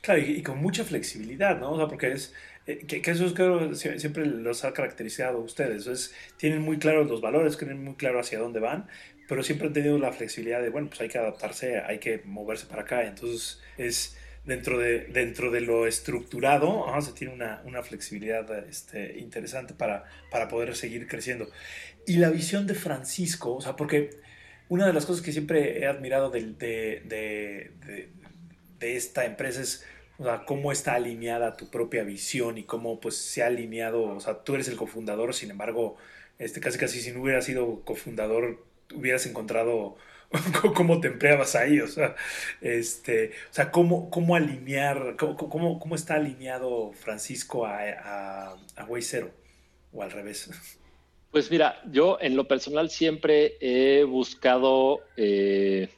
[0.00, 1.72] Claro, y, con mucha flexibilidad, ¿no?
[1.72, 2.34] O sea, porque es,
[2.68, 5.86] eh, que, eso es claro, siempre los ha caracterizado a ustedes.
[5.86, 8.86] Es, tienen muy claros los valores, tienen muy claro hacia dónde van,
[9.26, 12.66] pero siempre han tenido la flexibilidad de, bueno, pues hay que adaptarse, hay que moverse
[12.66, 13.06] para acá.
[13.06, 19.72] Entonces, es dentro de, dentro de lo estructurado, se tiene una, una flexibilidad este, interesante
[19.72, 21.50] para, para poder seguir creciendo.
[22.06, 24.10] Y la visión de Francisco, o sea, porque
[24.68, 28.10] una de las cosas que siempre he admirado de, de, de,
[28.78, 29.86] de esta empresa es
[30.18, 34.20] o sea, cómo está alineada tu propia visión y cómo pues se ha alineado, o
[34.20, 35.96] sea, tú eres el cofundador, sin embargo,
[36.38, 39.96] este, casi casi si no hubieras sido cofundador, hubieras encontrado
[40.74, 42.16] cómo te empleabas ahí, o sea,
[42.60, 48.88] este, o sea cómo, cómo alinear, cómo, cómo, está alineado Francisco a, a, a
[49.92, 50.50] o al revés.
[51.30, 55.88] Pues mira, yo en lo personal siempre he buscado eh,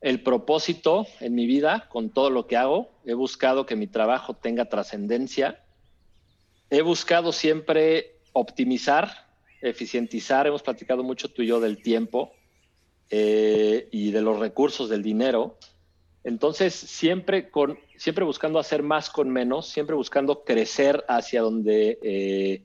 [0.00, 2.90] el propósito en mi vida con todo lo que hago.
[3.04, 5.62] He buscado que mi trabajo tenga trascendencia.
[6.70, 9.26] He buscado siempre optimizar,
[9.60, 10.46] eficientizar.
[10.46, 12.32] Hemos platicado mucho tú y yo del tiempo
[13.10, 15.58] eh, y de los recursos del dinero.
[16.24, 22.62] Entonces, siempre, con, siempre buscando hacer más con menos, siempre buscando crecer hacia donde eh,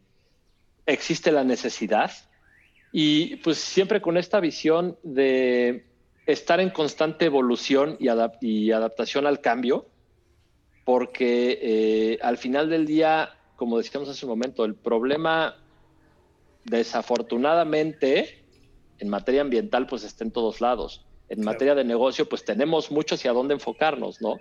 [0.85, 2.11] existe la necesidad
[2.91, 5.85] y pues siempre con esta visión de
[6.25, 8.07] estar en constante evolución y,
[8.41, 9.87] y adaptación al cambio,
[10.85, 15.55] porque eh, al final del día, como decíamos hace un momento, el problema
[16.65, 18.45] desafortunadamente
[18.99, 21.05] en materia ambiental pues está en todos lados.
[21.29, 24.37] En materia de negocio pues tenemos mucho hacia dónde enfocarnos, ¿no?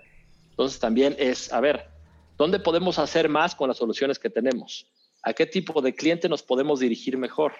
[0.51, 1.89] Entonces también es, a ver,
[2.37, 4.87] ¿dónde podemos hacer más con las soluciones que tenemos?
[5.23, 7.53] ¿A qué tipo de cliente nos podemos dirigir mejor?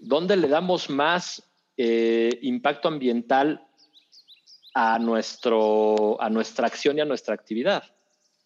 [0.00, 1.47] ¿Dónde le damos más
[1.78, 3.66] eh, impacto ambiental
[4.74, 7.84] a, nuestro, a nuestra acción y a nuestra actividad?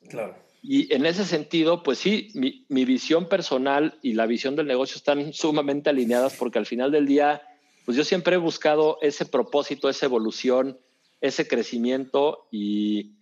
[0.08, 0.36] Claro.
[0.62, 4.96] Y en ese sentido, pues sí, mi, mi, visión personal y la visión del negocio
[4.96, 7.42] están sumamente alineadas porque al final del día,
[7.84, 10.78] pues yo siempre he buscado ese propósito, esa evolución,
[11.20, 13.16] ese crecimiento y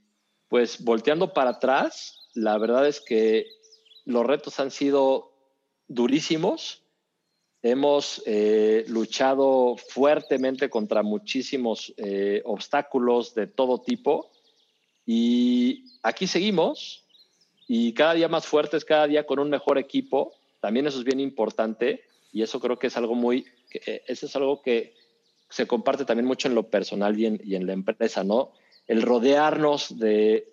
[0.48, 3.46] pues volteando para atrás, la verdad es que
[4.04, 5.32] los retos han sido
[5.88, 6.79] durísimos.
[7.62, 14.30] Hemos eh, luchado fuertemente contra muchísimos eh, obstáculos de todo tipo
[15.04, 17.04] y aquí seguimos
[17.68, 20.32] y cada día más fuertes, cada día con un mejor equipo.
[20.60, 24.36] También eso es bien importante y eso creo que es algo muy, eh, eso es
[24.36, 24.94] algo que
[25.48, 28.52] se comparte también mucho en lo personal y y en la empresa, ¿no?
[28.86, 30.50] El rodearnos de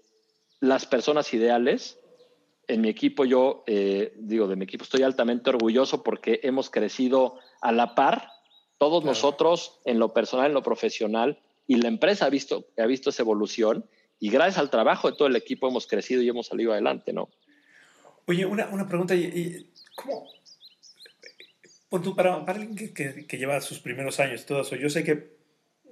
[0.60, 2.00] las personas ideales.
[2.68, 7.40] En mi equipo, yo eh, digo, de mi equipo estoy altamente orgulloso porque hemos crecido
[7.62, 8.30] a la par,
[8.78, 13.10] todos nosotros en lo personal, en lo profesional, y la empresa ha visto, ha visto
[13.10, 13.86] esa evolución
[14.20, 17.30] y gracias al trabajo de todo el equipo hemos crecido y hemos salido adelante, ¿no?
[18.26, 19.16] Oye, una, una pregunta,
[19.96, 20.28] ¿cómo?
[22.16, 25.37] Para, para alguien que, que, lleva sus primeros años, todo eso, yo sé que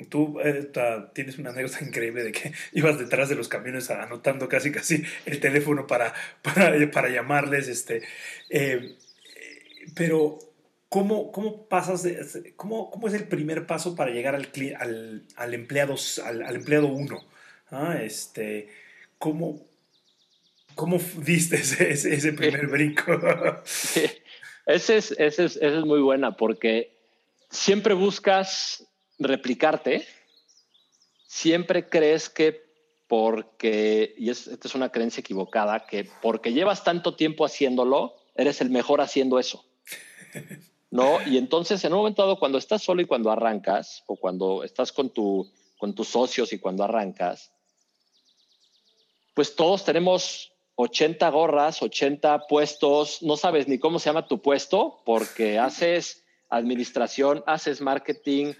[0.09, 0.71] tú eh,
[1.13, 5.39] tienes una anécdota increíble de que ibas detrás de los camiones anotando casi casi el
[5.39, 8.03] teléfono para, para, para llamarles, este,
[8.49, 8.95] eh,
[9.95, 10.39] pero
[10.89, 15.53] ¿cómo, cómo pasas de, cómo, cómo es el primer paso para llegar al, al, al
[15.53, 17.25] empleado al, al empleado uno?
[17.71, 17.99] ¿ah?
[18.01, 18.69] Este,
[19.17, 19.65] ¿cómo,
[20.75, 23.17] ¿Cómo diste ese, ese, primer brinco?
[24.65, 26.97] ese, es, ese, es, es muy buena porque
[27.49, 28.85] siempre buscas
[29.19, 30.05] replicarte,
[31.27, 32.65] siempre crees que
[33.07, 38.61] porque, y es, esta es una creencia equivocada, que porque llevas tanto tiempo haciéndolo, eres
[38.61, 39.63] el mejor haciendo eso.
[40.91, 41.19] ¿No?
[41.27, 44.91] Y entonces, en un momento dado, cuando estás solo y cuando arrancas, o cuando estás
[44.91, 47.51] con, tu, con tus socios y cuando arrancas,
[49.33, 55.01] pues todos tenemos 80 gorras, 80 puestos, no sabes ni cómo se llama tu puesto,
[55.05, 58.53] porque haces administración, haces marketing,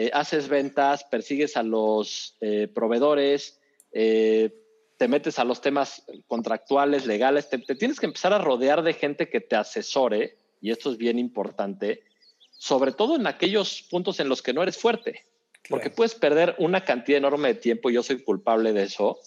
[0.00, 3.58] eh, haces ventas, persigues a los eh, proveedores,
[3.90, 4.54] eh,
[4.96, 9.28] te metes a los temas contractuales, legales, te, tienes que empezar a rodear de gente
[9.28, 12.04] que te asesore, y esto es bien importante,
[12.52, 15.26] sobre todo en aquellos puntos en los que no eres fuerte,
[15.68, 19.18] porque puedes perder una cantidad enorme de tiempo, y yo soy culpable de eso,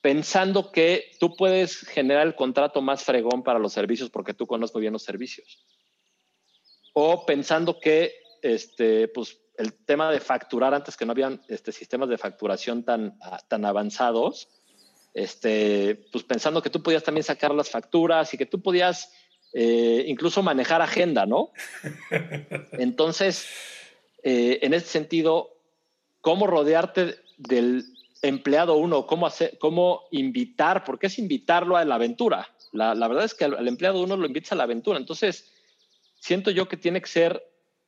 [0.00, 4.80] pensando que tú puedes generar el contrato más fregón para los servicios porque tú conoces
[4.80, 5.64] bien los servicios.
[6.92, 12.08] O pensando que este, pues, el tema de facturar antes que no habían este, sistemas
[12.08, 14.48] de facturación tan, ah, tan avanzados,
[15.14, 19.12] este, pues pensando que tú podías también sacar las facturas y que tú podías
[19.52, 21.52] eh, incluso manejar agenda, ¿no?
[22.72, 23.46] Entonces,
[24.22, 25.56] eh, en ese sentido,
[26.20, 27.84] ¿cómo rodearte del
[28.22, 29.06] empleado uno?
[29.06, 30.84] ¿Cómo, hacer, cómo invitar?
[30.84, 32.48] Porque es invitarlo a la aventura.
[32.72, 34.98] La, verdad es que al, empleado uno lo invitas a la aventura.
[34.98, 35.52] Entonces,
[36.18, 37.42] siento yo que tiene que ser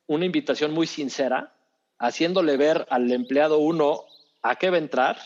[0.07, 1.54] una invitación muy sincera,
[1.99, 4.05] haciéndole ver al empleado uno
[4.41, 5.17] a qué va a entrar,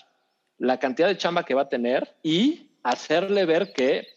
[0.57, 4.07] la cantidad de chamba que va a tener y hacerle ver que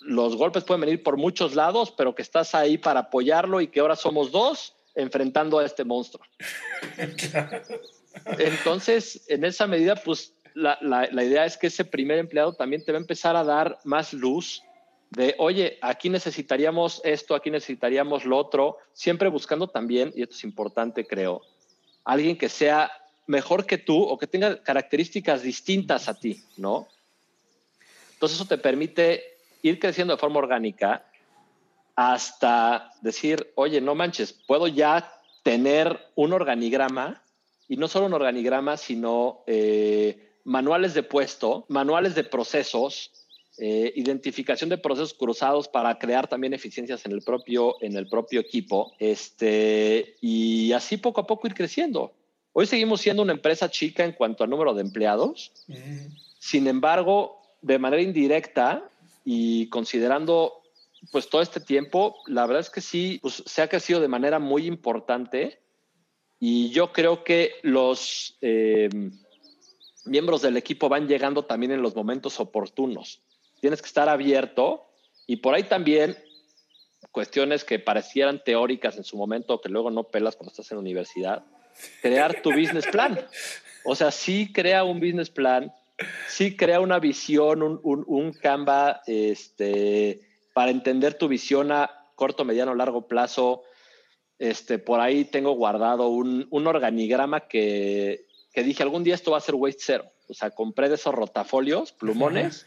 [0.00, 3.80] los golpes pueden venir por muchos lados, pero que estás ahí para apoyarlo y que
[3.80, 6.24] ahora somos dos enfrentando a este monstruo.
[8.38, 12.92] Entonces, en esa medida, pues la, la, idea es que ese primer empleado también te
[12.92, 14.62] va a empezar a dar más luz
[15.10, 20.44] de, oye, aquí necesitaríamos esto, aquí necesitaríamos lo otro, siempre buscando también, y esto es
[20.44, 21.42] importante creo,
[22.04, 22.90] alguien que sea
[23.26, 26.86] mejor que tú o que tenga características distintas a ti, ¿no?
[28.12, 29.24] Entonces eso te permite
[29.62, 31.04] ir creciendo de forma orgánica
[31.96, 35.12] hasta decir, oye, no manches, puedo ya
[35.42, 37.22] tener un organigrama
[37.68, 43.10] y no solo un organigrama, sino eh, manuales de puesto, manuales de procesos,
[43.58, 48.40] eh, identificación de procesos cruzados para crear también eficiencias en el propio, en el propio
[48.40, 52.12] equipo, este, y así poco a poco ir creciendo.
[52.52, 55.52] Hoy seguimos siendo una empresa chica en cuanto al número de empleados.
[56.38, 58.88] Sin embargo, de manera indirecta,
[59.24, 60.62] y considerando
[61.10, 64.38] pues todo este tiempo, la verdad es que sí, pues, se ha crecido de manera
[64.38, 65.60] muy importante
[66.38, 68.88] y yo creo que los eh,
[70.04, 73.22] miembros del equipo van llegando también en los momentos oportunos.
[73.64, 74.84] Tienes que estar abierto
[75.26, 76.18] y por ahí también
[77.10, 80.82] cuestiones que parecieran teóricas en su momento, que luego no pelas cuando estás en la
[80.82, 81.46] universidad,
[82.02, 83.18] crear tu business plan.
[83.86, 85.72] O sea, sí crea un business plan
[86.28, 90.20] sí crea una visión, un, un, Canva este,
[90.52, 93.62] para entender tu visión a corto, mediano, largo plazo.
[94.38, 99.38] Este, por ahí tengo guardado un, un organigrama que, que, dije, algún día esto va
[99.38, 100.10] a ser waste zero.
[100.28, 102.66] O sea, compré de esos rotafolios, plumones.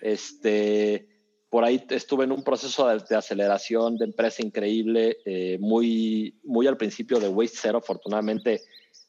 [0.00, 1.08] Este,
[1.48, 6.76] por ahí estuve en un proceso de, aceleración de empresa increíble, eh, muy, muy al
[6.76, 7.78] principio de waste zero.
[7.78, 8.62] Afortunadamente,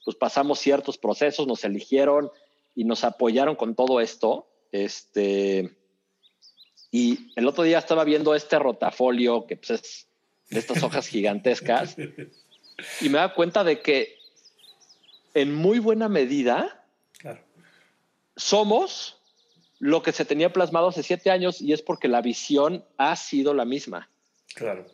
[0.03, 2.31] pues pasamos ciertos procesos, nos eligieron,
[2.75, 4.47] y nos apoyaron con todo esto.
[4.71, 5.77] Este,
[6.91, 10.07] y el otro día estaba viendo este rotafolio, que pues es
[10.49, 11.95] de estas hojas gigantescas,
[13.01, 14.17] y me da cuenta de que
[15.33, 16.85] en muy buena medida
[18.35, 19.20] somos
[19.81, 23.55] lo que se tenía plasmado hace siete años y es porque la visión ha sido
[23.55, 24.11] la misma.
[24.53, 24.85] Claro.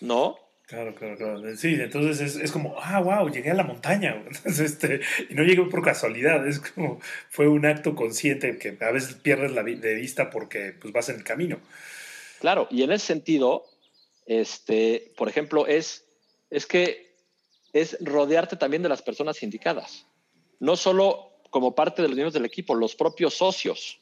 [0.00, 0.36] ¿No?
[0.66, 1.56] Claro, claro, claro.
[1.56, 4.24] Sí, entonces es, es, como, ah, wow, llegué a la montaña.
[4.44, 6.98] este, y no llegué por casualidad, es como,
[7.30, 11.16] fue un acto consciente que a veces pierdes la de vista porque pues, vas en
[11.16, 11.60] el camino.
[12.40, 13.64] Claro, y en ese sentido,
[14.26, 16.04] este, por ejemplo, es,
[16.50, 17.14] es que
[17.72, 20.04] es rodearte también de las personas indicadas.
[20.58, 24.00] No solo como parte de los miembros del equipo, los propios socios.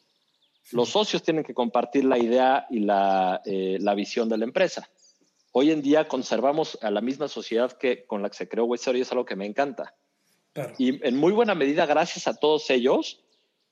[0.72, 4.88] Los socios tienen que compartir la idea y la, eh, la visión de la empresa
[5.57, 8.98] hoy en día conservamos a la misma sociedad que con la que se creó Western
[8.98, 9.94] y es algo que me encanta.
[10.79, 13.22] Y en muy buena medida, gracias a todos ellos,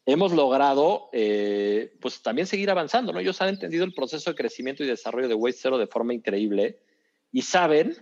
[0.06, 3.12] hemos logrado eh, pues también seguir avanzando.
[3.12, 3.18] ¿no?
[3.18, 6.78] Ellos han entendido el proceso de crecimiento y desarrollo de Waste de forma increíble
[7.32, 7.96] y saben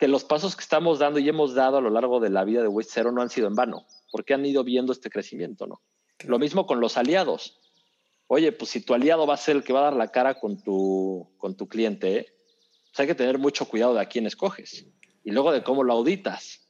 [0.00, 2.62] que los pasos que estamos dando y hemos dado a lo largo de la vida
[2.62, 5.68] de Waste no han sido en vano, porque han ido viendo este crecimiento.
[5.68, 5.80] ¿no?
[6.24, 7.60] Lo mismo con los aliados.
[8.34, 10.40] Oye, pues si tu aliado va a ser el que va a dar la cara
[10.40, 12.32] con tu, con tu cliente,
[12.86, 14.86] pues hay que tener mucho cuidado de a quién escoges
[15.22, 16.66] y luego de cómo lo auditas,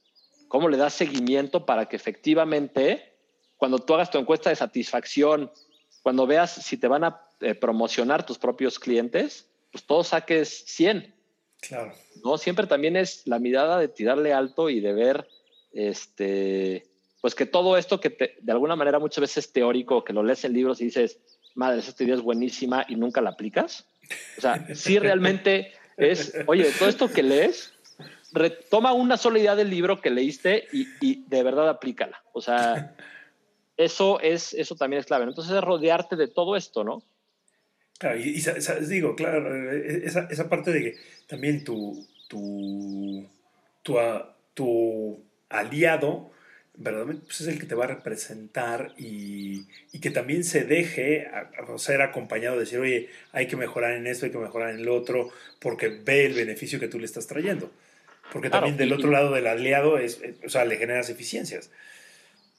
[0.49, 3.15] cómo le das seguimiento para que efectivamente
[3.55, 5.53] cuando tú hagas tu encuesta de satisfacción,
[6.01, 11.15] cuando veas si te van a eh, promocionar tus propios clientes, pues todo saques 100.
[11.61, 11.93] Claro.
[12.25, 12.37] ¿no?
[12.37, 15.29] Siempre también es la mirada de tirarle alto y de ver,
[15.71, 16.89] este,
[17.21, 20.43] pues que todo esto que de alguna manera muchas veces es teórico, que lo lees
[20.43, 21.21] en libros y dices,
[21.55, 23.85] madre, esta idea es buenísima y nunca la aplicas.
[24.37, 27.73] O sea, sí realmente es, oye, todo esto que lees,
[28.31, 32.23] retoma una sola idea del libro que leíste y, de verdad aplícala.
[32.33, 32.95] O sea,
[33.77, 35.25] eso, es, eso también es clave.
[35.25, 37.03] Entonces es rodearte de todo esto, ¿no?
[37.99, 38.43] Claro, y,
[38.87, 40.95] digo, claro, esa, esa, parte de que
[41.27, 43.25] también tu, tu,
[43.81, 43.95] tu,
[44.55, 46.32] tu aliado
[46.75, 49.65] verdaderamente pues es el que te va a representar y,
[50.01, 51.27] que también se deje
[51.77, 54.95] ser acompañado, de decir, oye, hay que mejorar en esto, hay que mejorar en lo
[54.95, 57.71] otro, porque ve el beneficio que tú le estás trayendo.
[58.31, 61.69] Porque también del otro lado del aliado, es, o sea, le generas eficiencias.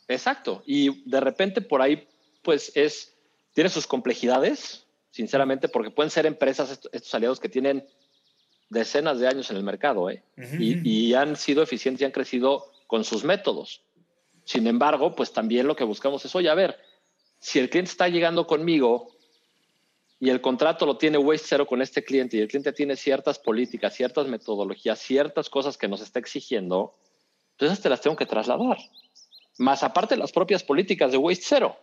[0.08, 0.62] Exacto.
[0.64, 2.06] Y de repente por ahí,
[2.42, 3.12] pues es,
[3.52, 7.84] tiene sus complejidades, sinceramente, porque pueden ser empresas, estos aliados que tienen
[8.70, 10.22] decenas de años en el mercado ¿eh?
[10.58, 13.82] y, y, han sido eficientes y han crecido con sus métodos.
[14.44, 16.78] Sin embargo, pues también lo que buscamos es, oye, a ver,
[17.38, 19.08] si el cliente está llegando conmigo
[20.20, 23.38] y el contrato lo tiene Waste Zero con este cliente y el cliente tiene ciertas
[23.38, 26.96] políticas, ciertas metodologías, ciertas cosas que nos está exigiendo,
[27.52, 28.78] entonces te las tengo que trasladar.
[29.58, 31.76] Más aparte las propias políticas de Waste Zero.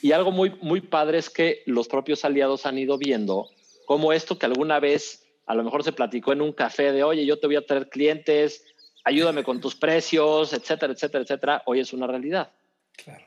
[0.00, 3.48] Y algo muy, muy padre es que los propios aliados han ido viendo
[3.86, 7.24] cómo esto que alguna vez a lo mejor se platicó en un café de, oye,
[7.24, 8.62] yo te voy a traer clientes,
[9.04, 12.52] ayúdame con tus precios, etcétera, etcétera, etcétera, hoy es una realidad.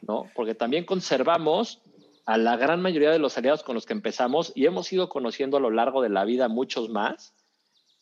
[0.01, 0.30] ¿no?
[0.36, 1.82] Porque también conservamos
[2.26, 5.57] a la gran mayoría de los aliados con los que empezamos y hemos ido conociendo
[5.57, 7.34] a lo largo de la vida muchos más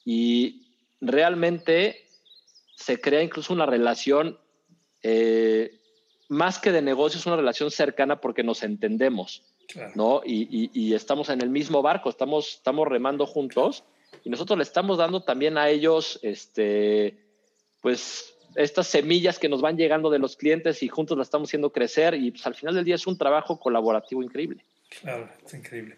[0.04, 0.68] y
[1.00, 2.06] realmente
[2.76, 4.38] se crea incluso una relación
[5.04, 5.80] eh,
[6.28, 9.44] más que de negocios, una relación cercana porque nos entendemos,
[9.96, 10.22] ¿no?
[10.26, 13.84] Y, y, estamos en el mismo barco, estamos, estamos remando juntos
[14.24, 17.18] y nosotros le estamos dando también a ellos, este,
[17.82, 21.72] pues, estas semillas que nos van llegando de los clientes y juntos la estamos haciendo
[21.72, 24.64] crecer y pues al final del día es un trabajo colaborativo increíble.
[25.02, 25.98] Claro, es increíble.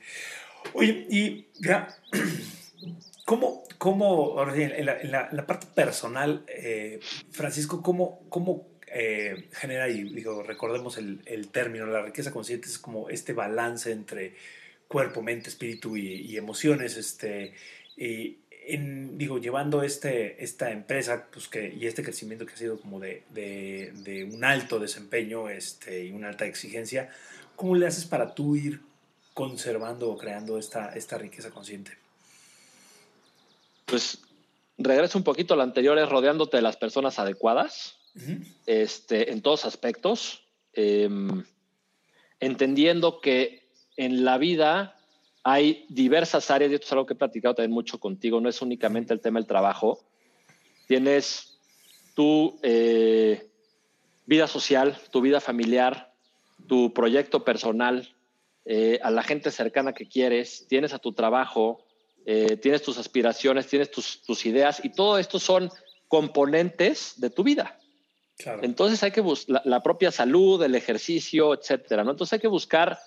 [0.74, 1.88] Oye, y ya,
[3.26, 7.00] ¿cómo, cómo en, la, la, parte personal, eh,
[7.32, 12.78] Francisco, cómo, cómo eh, genera, y digo, recordemos el, el, término, la riqueza consciente es
[12.78, 14.36] como este balance entre
[14.88, 17.54] cuerpo, mente, espíritu y, y emociones, este,
[17.96, 22.80] y, en, digo, llevando este, esta empresa pues que, y este crecimiento que ha sido
[22.80, 27.10] como de, de, un alto desempeño este, y una alta exigencia,
[27.56, 28.82] ¿cómo le haces para tú ir
[29.34, 31.92] conservando o creando esta, esta riqueza consciente?
[33.86, 34.20] Pues
[34.78, 37.98] regreso un poquito a lo anterior, es rodeándote de las personas adecuadas
[38.66, 40.44] este, en todos aspectos,
[40.74, 41.44] em,
[42.40, 44.98] entendiendo que en la vida
[45.44, 48.62] hay diversas áreas, y esto es algo que he platicado también mucho contigo, no es
[48.62, 50.00] únicamente el tema del trabajo.
[50.88, 51.60] Tienes
[52.14, 53.50] tu eh,
[54.26, 56.14] vida social, tu vida familiar,
[56.68, 58.16] tu proyecto personal,
[58.66, 61.84] eh, a la gente cercana que quieres, tienes a tu trabajo,
[62.26, 65.72] eh, tienes tus aspiraciones, tienes tus, ideas, y todo esto son
[66.08, 67.80] componentes de tu vida.
[68.62, 72.04] Entonces hay que buscar la, propia salud, el ejercicio, etcétera.
[72.04, 72.12] ¿no?
[72.12, 72.98] Entonces hay que buscar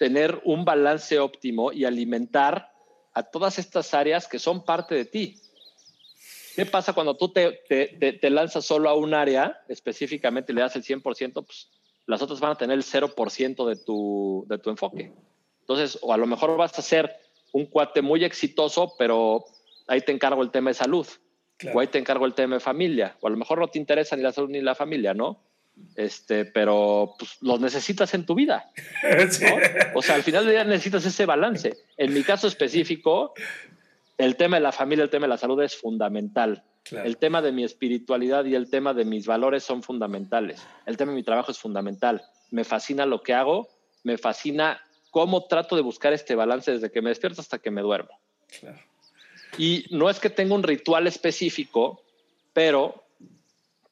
[0.00, 2.72] tener un balance óptimo y alimentar
[3.12, 5.36] a todas estas áreas que son parte de ti.
[6.56, 10.84] ¿Qué pasa cuando tú te, te, lanzas solo a un área específicamente le das el
[10.84, 11.44] 100%?
[11.44, 11.68] Pues
[12.06, 15.12] las otras van a tener el 0% de tu, de tu enfoque.
[15.60, 17.14] Entonces, o a lo mejor vas a ser
[17.52, 19.44] un cuate muy exitoso, pero
[19.86, 21.06] ahí te encargo el tema de salud.
[21.74, 23.18] O ahí te encargo el tema de familia.
[23.20, 25.42] O a lo mejor no te interesa ni la salud ni la familia, ¿no?
[25.96, 28.70] Este, pero pues, los necesitas en tu vida.
[29.94, 31.76] O sea, al final del día necesitas ese balance.
[31.96, 33.34] En mi caso específico,
[34.18, 36.64] el tema de la familia, el tema de la salud es fundamental.
[36.90, 40.66] El tema de mi espiritualidad y el tema de mis valores son fundamentales.
[40.86, 42.22] El tema de mi trabajo es fundamental.
[42.50, 43.68] Me fascina lo que hago,
[44.02, 47.82] me fascina cómo trato de buscar este balance desde que me despierto hasta que me
[47.82, 48.10] duermo.
[49.58, 52.02] Y no es que tenga un ritual específico,
[52.52, 53.04] pero,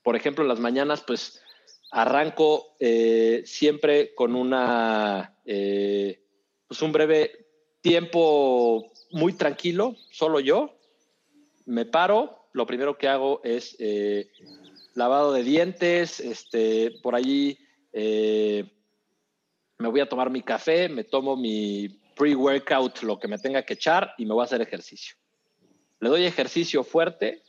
[0.03, 1.43] por ejemplo, en las mañanas, pues
[1.91, 6.23] Arranco eh, siempre con una, eh,
[6.67, 7.47] pues un breve
[7.81, 10.79] tiempo muy tranquilo, solo yo.
[11.65, 14.31] Me paro, lo primero que hago es eh,
[14.95, 17.59] lavado de dientes, este, por allí
[17.93, 23.75] me voy a tomar mi café, me tomo mi pre-workout, lo que me tenga que
[23.75, 25.17] echar y me voy a hacer ejercicio.
[26.01, 27.43] Le doy ejercicio fuerte,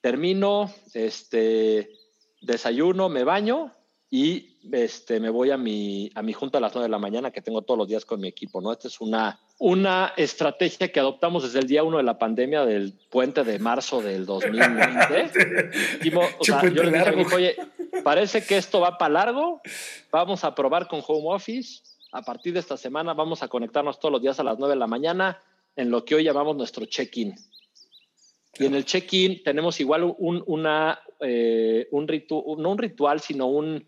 [0.00, 1.97] termino, este,
[2.40, 3.72] desayuno, me baño
[4.10, 7.30] y este, me voy a mi, a mi junta a las 9 de la mañana
[7.30, 8.60] que tengo todos los días con mi equipo.
[8.60, 8.72] ¿no?
[8.72, 12.94] Esta es una, una estrategia que adoptamos desde el día 1 de la pandemia del
[13.10, 15.70] puente de marzo del 2020.
[16.38, 17.56] o sea, yo le dije a mi hijo, oye,
[18.02, 19.60] parece que esto va para largo,
[20.10, 21.82] vamos a probar con home office.
[22.12, 24.78] A partir de esta semana vamos a conectarnos todos los días a las 9 de
[24.78, 25.42] la mañana
[25.76, 27.34] en lo que hoy llamamos nuestro check-in.
[28.58, 33.86] Y en el check-in tenemos igual un, una, eh, un no un ritual, sino un,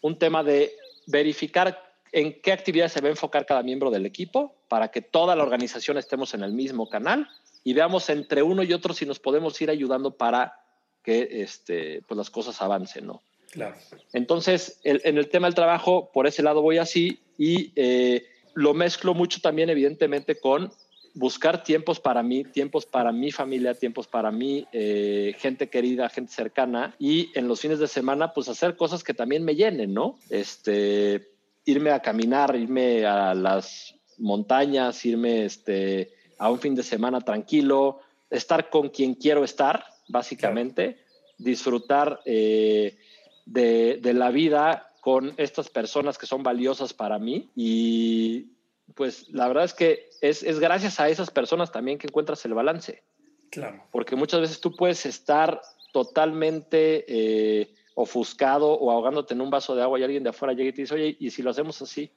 [0.00, 0.72] un tema de
[1.06, 1.82] verificar
[2.12, 5.42] en qué actividad se va a enfocar cada miembro del equipo para que toda la
[5.42, 7.28] organización estemos en el mismo canal
[7.62, 10.54] y veamos entre uno y otro si nos podemos ir ayudando para
[11.02, 13.22] que este, pues las cosas avancen, ¿no?
[13.50, 13.76] Claro.
[14.12, 19.14] Entonces, en el tema del trabajo, por ese lado voy así y eh, lo mezclo
[19.14, 20.72] mucho también, evidentemente, con
[21.16, 26.32] buscar tiempos para mí, tiempos para mi familia, tiempos para mi eh, gente querida, gente
[26.32, 30.18] cercana y en los fines de semana pues hacer cosas que también me llenen, ¿no?
[30.28, 31.30] Este,
[31.64, 38.00] irme a caminar, irme a las montañas, irme este, a un fin de semana tranquilo,
[38.28, 40.98] estar con quien quiero estar, básicamente,
[41.38, 42.98] disfrutar eh,
[43.46, 48.55] de, de, la vida con estas personas que son valiosas para mí y
[48.94, 52.54] pues la verdad es que es, es gracias a esas personas también que encuentras el
[52.54, 53.02] balance.
[53.50, 53.82] Claro.
[53.90, 55.60] Porque muchas veces tú puedes estar
[55.92, 60.68] totalmente eh, ofuscado o ahogándote en un vaso de agua y alguien de afuera llega
[60.68, 62.10] y te dice, oye, ¿y si lo hacemos así?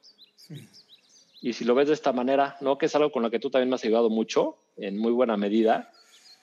[1.42, 2.78] Y si lo ves de esta manera, ¿no?
[2.78, 5.38] Que es algo con lo que tú también me has ayudado mucho, en muy buena
[5.38, 5.92] medida,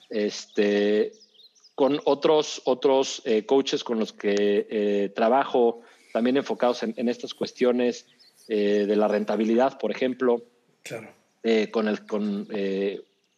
[0.09, 1.11] este,
[1.75, 5.81] con otros, otros eh, coaches con los que eh, trabajo,
[6.13, 8.07] también enfocados en, en estas cuestiones
[8.47, 10.43] de la rentabilidad, por ejemplo.
[10.83, 11.09] Claro.
[11.71, 12.47] con el, con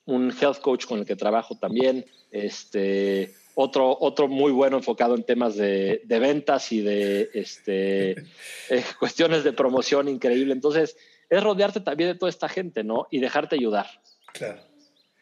[0.06, 5.24] un health coach con el que trabajo también, este, otro, otro muy bueno enfocado en
[5.24, 8.12] temas de, de ventas y de este,
[8.70, 10.54] eh, cuestiones de promoción increíble.
[10.54, 10.98] Entonces,
[11.30, 13.08] es rodearte también de toda esta gente, ¿no?
[13.12, 13.88] Y dejarte ayudar.
[14.34, 14.62] Claro.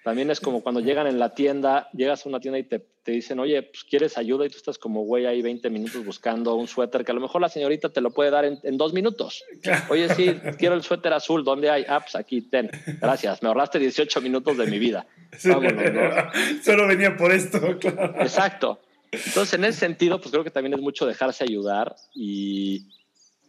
[0.08, 3.12] También es como cuando llegan en la tienda, llegas a una tienda y te, te
[3.12, 6.70] dicen, oye, pues quieres ayuda y tú estás como güey ahí 20 minutos buscando un
[6.70, 9.44] suéter que a lo mejor la señorita te lo puede dar en, en dos minutos.
[9.90, 11.84] Oye, sí, quiero el suéter azul, ¿dónde hay?
[11.90, 12.72] Ah, pues aquí, ten.
[13.02, 15.06] Gracias, me ahorraste 18 minutos de mi vida.
[15.44, 16.64] Vámonos, ¿no?
[16.64, 18.16] Solo venía por esto, claro.
[18.22, 18.80] Exacto.
[19.12, 22.97] Entonces, en ese sentido, pues creo que también es mucho dejarse ayudar y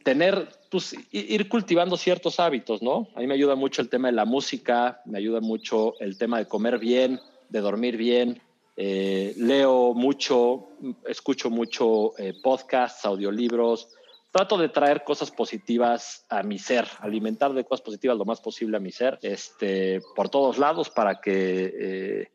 [0.04, 3.08] tener, pues, ir cultivando ciertos hábitos, ¿no?
[3.14, 6.38] A mí me ayuda mucho el tema de la música, me ayuda mucho el tema
[6.38, 8.40] de comer bien, de dormir bien.
[8.76, 10.68] Eh, leo mucho,
[11.06, 13.88] escucho mucho eh, podcasts, audiolibros.
[14.30, 18.76] Trato de traer cosas positivas a mi ser, alimentar de cosas positivas lo más posible
[18.76, 22.30] a mi ser, este, por todos lados para que, eh,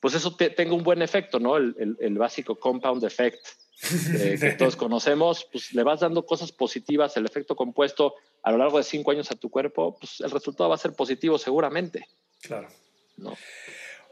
[0.00, 1.56] pues eso te, tenga un buen efecto, ¿no?
[1.56, 3.44] El, el, el básico compound effect
[4.14, 8.58] eh, que todos conocemos, pues le vas dando cosas positivas, el efecto compuesto a lo
[8.58, 12.06] largo de cinco años a tu cuerpo, pues el resultado va a ser positivo seguramente.
[12.40, 12.68] Claro.
[13.16, 13.36] ¿no?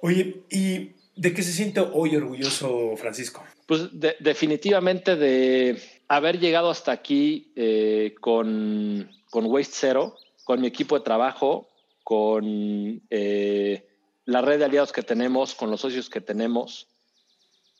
[0.02, 3.44] Oye, ¿y de qué se siente hoy orgulloso Francisco?
[3.66, 10.66] Pues de, definitivamente de haber llegado hasta aquí eh, con, con Waste Zero, con mi
[10.66, 11.68] equipo de trabajo,
[12.04, 13.86] con eh,
[14.26, 16.86] la red de aliados que tenemos, con los socios que tenemos,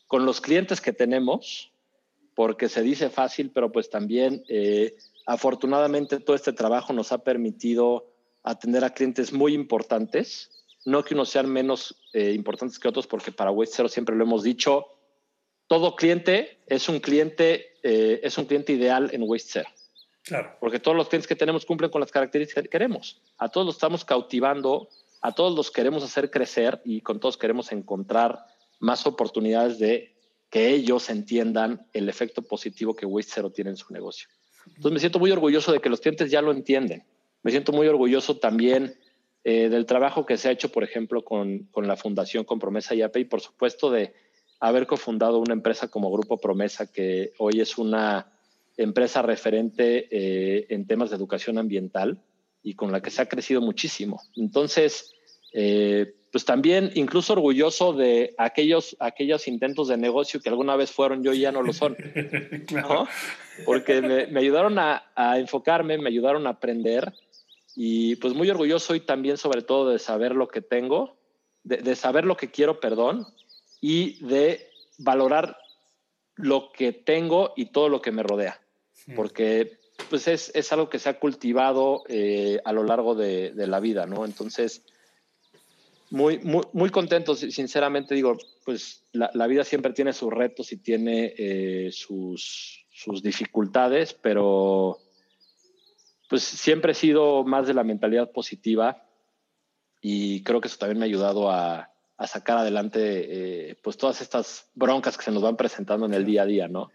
[0.06, 1.70] con los clientes que tenemos
[2.36, 8.12] porque se dice fácil, pero pues también eh, afortunadamente todo este trabajo nos ha permitido
[8.44, 13.32] atender a clientes muy importantes, no que unos sean menos eh, importantes que otros, porque
[13.32, 14.86] para Waste Zero siempre lo hemos dicho,
[15.66, 19.68] todo cliente es un cliente, eh, es un cliente ideal en Waste Zero.
[20.22, 20.56] Claro.
[20.60, 23.22] Porque todos los clientes que tenemos cumplen con las características que queremos.
[23.38, 24.90] A todos los estamos cautivando,
[25.22, 28.44] a todos los queremos hacer crecer y con todos queremos encontrar
[28.78, 30.15] más oportunidades de
[30.50, 34.28] que ellos entiendan el efecto positivo que Waste Zero tiene en su negocio.
[34.68, 37.04] Entonces me siento muy orgulloso de que los clientes ya lo entienden.
[37.42, 38.96] Me siento muy orgulloso también
[39.44, 42.94] eh, del trabajo que se ha hecho, por ejemplo, con, con la Fundación con Promesa
[42.94, 44.12] y, por supuesto, de
[44.58, 48.32] haber cofundado una empresa como Grupo Promesa, que hoy es una
[48.76, 52.20] empresa referente eh, en temas de educación ambiental
[52.62, 54.20] y con la que se ha crecido muchísimo.
[54.34, 55.14] Entonces,
[55.52, 61.24] eh, pues también incluso orgulloso de aquellos, aquellos intentos de negocio que alguna vez fueron
[61.24, 61.94] yo y ya no lo son.
[62.66, 62.88] claro.
[62.88, 63.08] ¿no?
[63.64, 67.14] Porque me, me ayudaron a, a, enfocarme, me ayudaron a aprender
[67.74, 71.16] y pues muy orgulloso y también sobre todo de saber lo que tengo,
[71.64, 73.26] de, de saber lo que quiero, perdón,
[73.80, 74.68] y de
[74.98, 75.56] valorar
[76.34, 78.60] lo que tengo y todo lo que me rodea.
[79.16, 79.78] Porque
[80.10, 83.80] pues es, es algo que se ha cultivado eh, a lo largo de, de la
[83.80, 84.26] vida, ¿no?
[84.26, 84.82] Entonces,
[86.10, 90.76] muy, muy, muy contento, sinceramente digo, pues la, la, vida siempre tiene sus retos y
[90.76, 94.98] tiene eh, sus, sus, dificultades, pero
[96.28, 99.04] pues siempre he sido más de la mentalidad positiva
[100.00, 104.20] y creo que eso también me ha ayudado a, a sacar adelante eh, pues todas
[104.20, 106.90] estas broncas que se nos van presentando en el día a día, ¿no?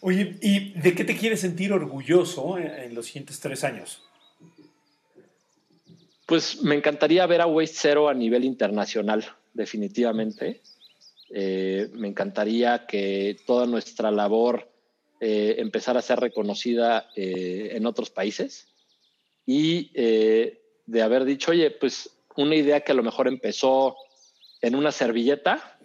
[0.00, 4.07] Oye, ¿y de qué te quieres sentir orgulloso en, en los siguientes tres años?
[6.28, 9.24] Pues me encantaría ver a Waste Zero a nivel internacional,
[9.54, 10.60] definitivamente.
[11.30, 14.68] Eh, me encantaría que toda nuestra labor
[15.20, 18.68] eh, empezara a ser reconocida eh, en otros países
[19.46, 23.96] y eh, de haber dicho, oye, pues una idea que a lo mejor empezó
[24.60, 25.78] en una servilleta,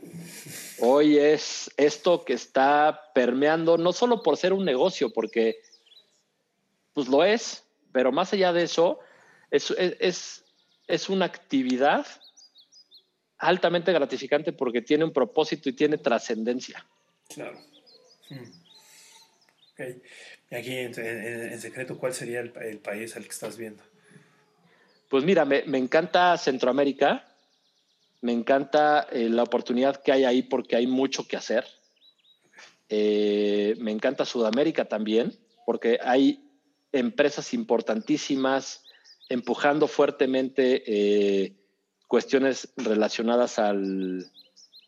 [0.80, 5.62] hoy es esto que está permeando, no solo por ser un negocio, porque
[6.94, 7.64] pues lo es,
[7.94, 9.00] pero más allá de eso,
[9.54, 10.44] es, es,
[10.88, 12.08] es una actividad
[13.38, 16.84] altamente gratificante porque tiene un propósito y tiene trascendencia.
[17.30, 17.60] Claro.
[18.30, 18.52] Hmm.
[19.74, 20.02] Okay.
[20.50, 23.84] Y aquí, en, en, en, secreto, ¿cuál sería el, el, país al que estás viendo?
[25.10, 27.28] Pues mira, me, encanta Centroamérica,
[28.22, 31.66] me encanta eh, la oportunidad que hay ahí porque hay mucho que hacer.
[32.90, 36.44] Eh, me encanta Sudamérica también porque hay
[36.92, 38.83] empresas importantísimas
[39.30, 41.54] empujando fuertemente eh,
[42.08, 44.26] cuestiones relacionadas al,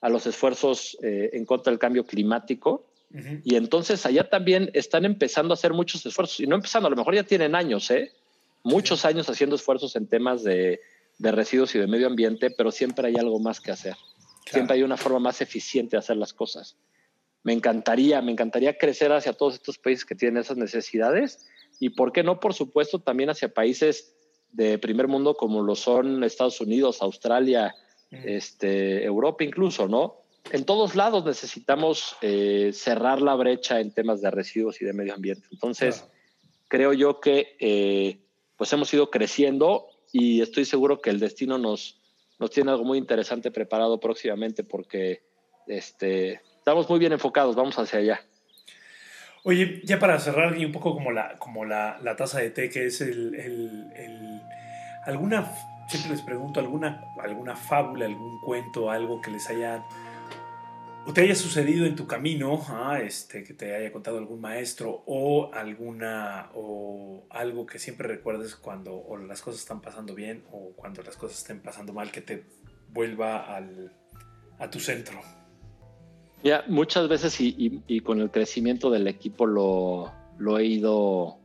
[0.02, 2.88] a los esfuerzos en contra del cambio climático.
[3.44, 6.40] Y entonces allá también están empezando a hacer muchos esfuerzos.
[6.42, 8.12] Y no empezando, a lo mejor ya tienen años, ¿eh?
[8.64, 10.82] Muchos años haciendo esfuerzos en temas de,
[11.18, 13.96] de residuos y de medio ambiente, pero siempre hay algo más que hacer.
[14.52, 16.76] Siempre hay una forma más eficiente de hacer las cosas.
[17.44, 21.46] Me encantaría, me encantaría crecer hacia todos estos países que tienen esas necesidades
[21.80, 22.40] y, ¿por qué no?
[22.40, 24.15] Por supuesto, también hacia países
[24.56, 27.76] de primer mundo como lo son Estados Unidos, Australia,
[28.12, 30.26] este, Europa incluso, ¿no?
[30.52, 35.14] en todos lados necesitamos eh, cerrar la brecha en temas de residuos y de medio
[35.14, 35.48] ambiente.
[35.52, 36.06] Entonces,
[36.68, 38.20] creo yo que eh,
[38.56, 42.00] pues hemos ido creciendo y estoy seguro que el destino nos,
[42.40, 45.24] nos tiene algo muy interesante preparado próximamente porque
[45.68, 48.26] este, estamos muy bien enfocados, vamos hacia allá.
[49.48, 52.68] Oye, ya para cerrar y un poco como la, como la, la taza de té,
[52.68, 54.42] que es el, el,
[55.06, 55.54] alguna,
[55.88, 59.84] siempre les pregunto, alguna, alguna fábula, algún cuento, algo que les haya
[61.06, 65.04] o te haya sucedido en tu camino, ah, este, que te haya contado algún maestro
[65.06, 71.04] o alguna o algo que siempre recuerdes cuando las cosas están pasando bien o cuando
[71.04, 72.46] las cosas estén pasando mal, que te
[72.90, 73.94] vuelva al,
[74.58, 75.22] a tu centro.
[76.46, 81.40] Ya, muchas veces y, con el crecimiento del equipo lo, he ido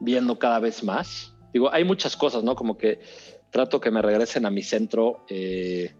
[0.00, 1.34] viendo cada vez más.
[1.54, 2.54] Digo, hay muchas cosas, ¿no?
[2.54, 3.00] Como que
[3.50, 5.24] trato que me regresen a mi centro.
[5.30, 5.94] Eh,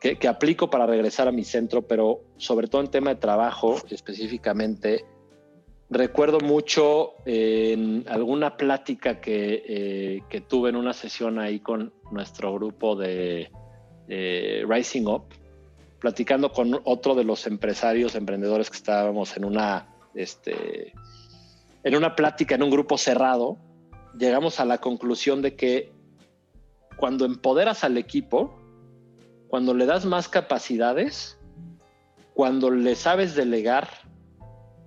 [0.00, 5.04] que, aplico para regresar a mi centro, pero sobre todo en tema de trabajo específicamente,
[5.90, 12.96] recuerdo mucho en alguna plática eh, que, tuve en una sesión ahí con nuestro grupo
[12.96, 13.50] de
[14.08, 15.24] Rising Up,
[16.00, 20.92] platicando con otro de los empresarios, emprendedores que estábamos en una, este,
[21.84, 23.58] en una plática en un grupo cerrado,
[24.18, 25.92] llegamos a la conclusión de que
[26.96, 28.58] cuando empoderas al equipo,
[29.48, 31.38] cuando le das más capacidades,
[32.34, 33.88] cuando le sabes delegar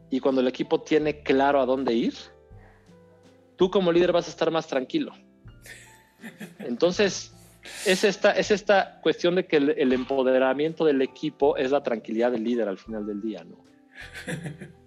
[0.10, 2.16] y cuando el equipo tiene claro a dónde ir,
[3.56, 5.14] tú como líder vas a estar más tranquilo.
[6.60, 7.33] Entonces,
[7.86, 12.44] es esta, es esta cuestión de que el, empoderamiento del equipo es la tranquilidad del
[12.44, 13.58] líder al final del día, ¿no?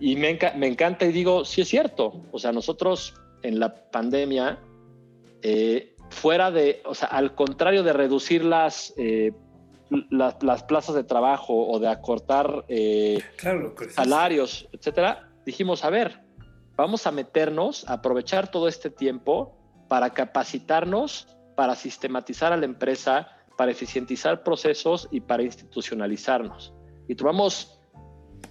[0.00, 2.26] Y, me, me, encanta y digo, sí es cierto.
[2.30, 4.58] O sea, nosotros en la pandemia
[5.42, 9.32] eh, fuera de, o sea, al contrario de reducir las, eh,
[10.10, 13.18] las, plazas de trabajo o de acortar eh,
[13.90, 16.20] salarios, etcétera, dijimos, a ver,
[16.76, 19.56] vamos a meternos, a aprovechar todo este tiempo
[19.88, 21.28] para capacitarnos,
[21.60, 26.72] para sistematizar a la empresa, para eficientizar procesos y para institucionalizarnos.
[27.06, 27.78] Y tomamos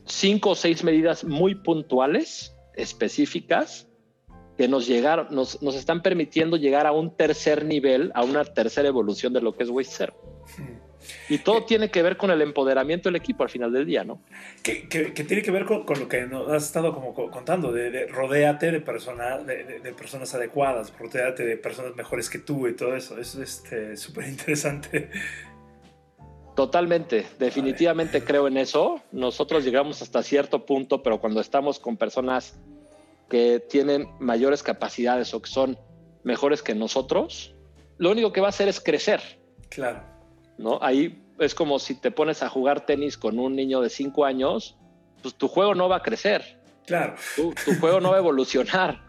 [0.05, 3.87] cinco o seis medidas muy puntuales, específicas,
[4.59, 8.87] que nos, llegaron, nos, nos, están permitiendo llegar a un tercer nivel, a una tercera
[8.87, 10.13] evolución de lo que es Waste Zero.
[11.29, 14.21] Y todo tiene que ver con el empoderamiento del equipo al final del día, ¿no?
[14.63, 17.89] Que, que, tiene que ver con, con, lo que nos has estado como contando, de,
[17.89, 22.75] de rodéate de, persona, de, de, personas adecuadas, rodéate de personas mejores que tú y
[22.75, 23.17] todo eso.
[23.17, 23.29] Es
[23.95, 25.09] súper este, interesante.
[26.55, 29.01] Totalmente, definitivamente creo en eso.
[29.13, 32.59] Nosotros llegamos hasta cierto punto, pero cuando estamos con personas
[33.29, 35.79] que tienen mayores capacidades o que son
[36.23, 37.55] mejores que nosotros,
[37.97, 39.21] lo único que va a hacer es crecer.
[39.69, 40.03] Claro.
[40.59, 40.77] ¿No?
[40.81, 44.77] Ahí es como si te pones a jugar tenis con un niño de 5 años,
[45.21, 46.59] pues tu juego no va a crecer.
[46.85, 47.15] Claro.
[47.35, 49.01] Tu, juego no va a evolucionar.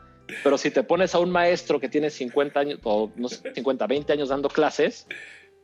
[0.45, 3.85] Pero si te pones a un maestro que tiene 50 años, o no sé, 50,
[3.87, 5.09] 20 años dando clases,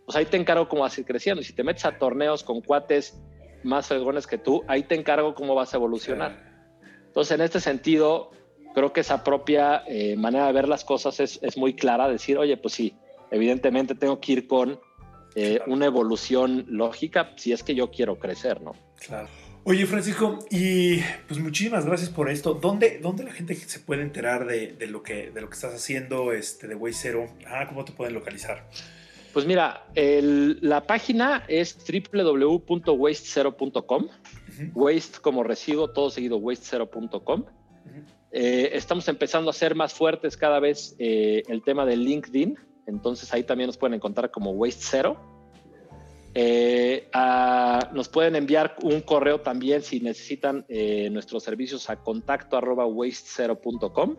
[0.04, 1.40] pues ahí te encargo cómo vas a ir creciendo.
[1.40, 3.16] Y si te metes a torneos con cuates
[3.62, 6.36] más fregones que tú, ahí te encargo cómo vas a evolucionar.
[7.06, 8.32] Entonces, en este sentido,
[8.74, 12.36] creo que esa propia eh, manera de ver las cosas es, es, muy clara, decir,
[12.36, 12.96] oye, pues sí,
[13.30, 14.80] evidentemente tengo que ir con
[15.36, 18.74] eh, una evolución lógica si es que yo quiero crecer, ¿no?
[19.06, 19.28] Claro.
[19.64, 22.54] Oye, Francisco, y pues muchísimas gracias por esto.
[22.54, 25.74] ¿Dónde, dónde la gente se puede enterar de, de lo, que, de lo que estás
[25.74, 27.26] haciendo este, de Way Zero?
[27.46, 28.68] Ah, ¿Cómo te pueden localizar?
[29.32, 34.08] Pues mira, el, la página es www.wastezero.com.
[34.72, 37.44] Waste como residuo, todo seguido, wastezero.com.
[38.30, 42.56] Eh, estamos empezando a ser más fuertes cada vez eh, el tema de LinkedIn,
[42.86, 45.36] entonces ahí también nos pueden encontrar como Waste Zero.
[46.34, 47.08] Eh,
[47.92, 50.66] nos pueden enviar un correo también si necesitan
[51.10, 54.16] nuestros servicios a contacto arroba wastezero.com.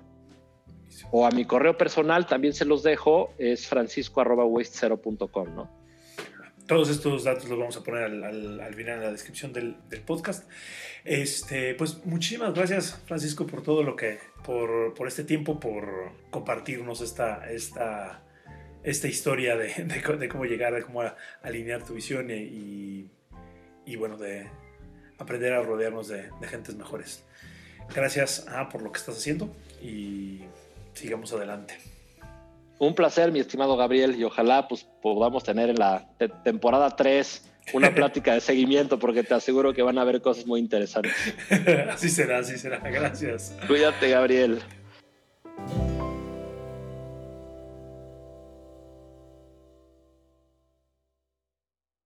[1.11, 5.77] O a mi correo personal también se los dejo, es francisco.waste0.com, ¿no?
[6.67, 10.49] Todos estos datos los vamos a poner al, final en la descripción del, podcast.
[11.05, 16.99] Este, pues muchísimas gracias, Francisco, por todo lo que, por, por este tiempo, por compartirnos
[16.99, 18.21] esta, esta,
[18.83, 19.73] esta historia de,
[20.19, 21.03] de, cómo llegar, de cómo
[21.41, 23.09] alinear tu visión y,
[23.85, 24.47] y, bueno, de
[25.17, 27.23] aprender a rodearnos de, de gentes mejores.
[27.93, 30.41] Gracias ah, por lo que estás haciendo y
[30.93, 31.77] sigamos adelante.
[32.79, 36.07] Un placer, mi estimado Gabriel, y ojalá pues, podamos tener en la
[36.43, 40.59] temporada 3 una plática de seguimiento, porque te aseguro que van a haber cosas muy
[40.59, 41.13] interesantes.
[41.91, 42.77] así será, así será.
[42.79, 43.55] Gracias.
[43.67, 44.61] Cuídate, Gabriel.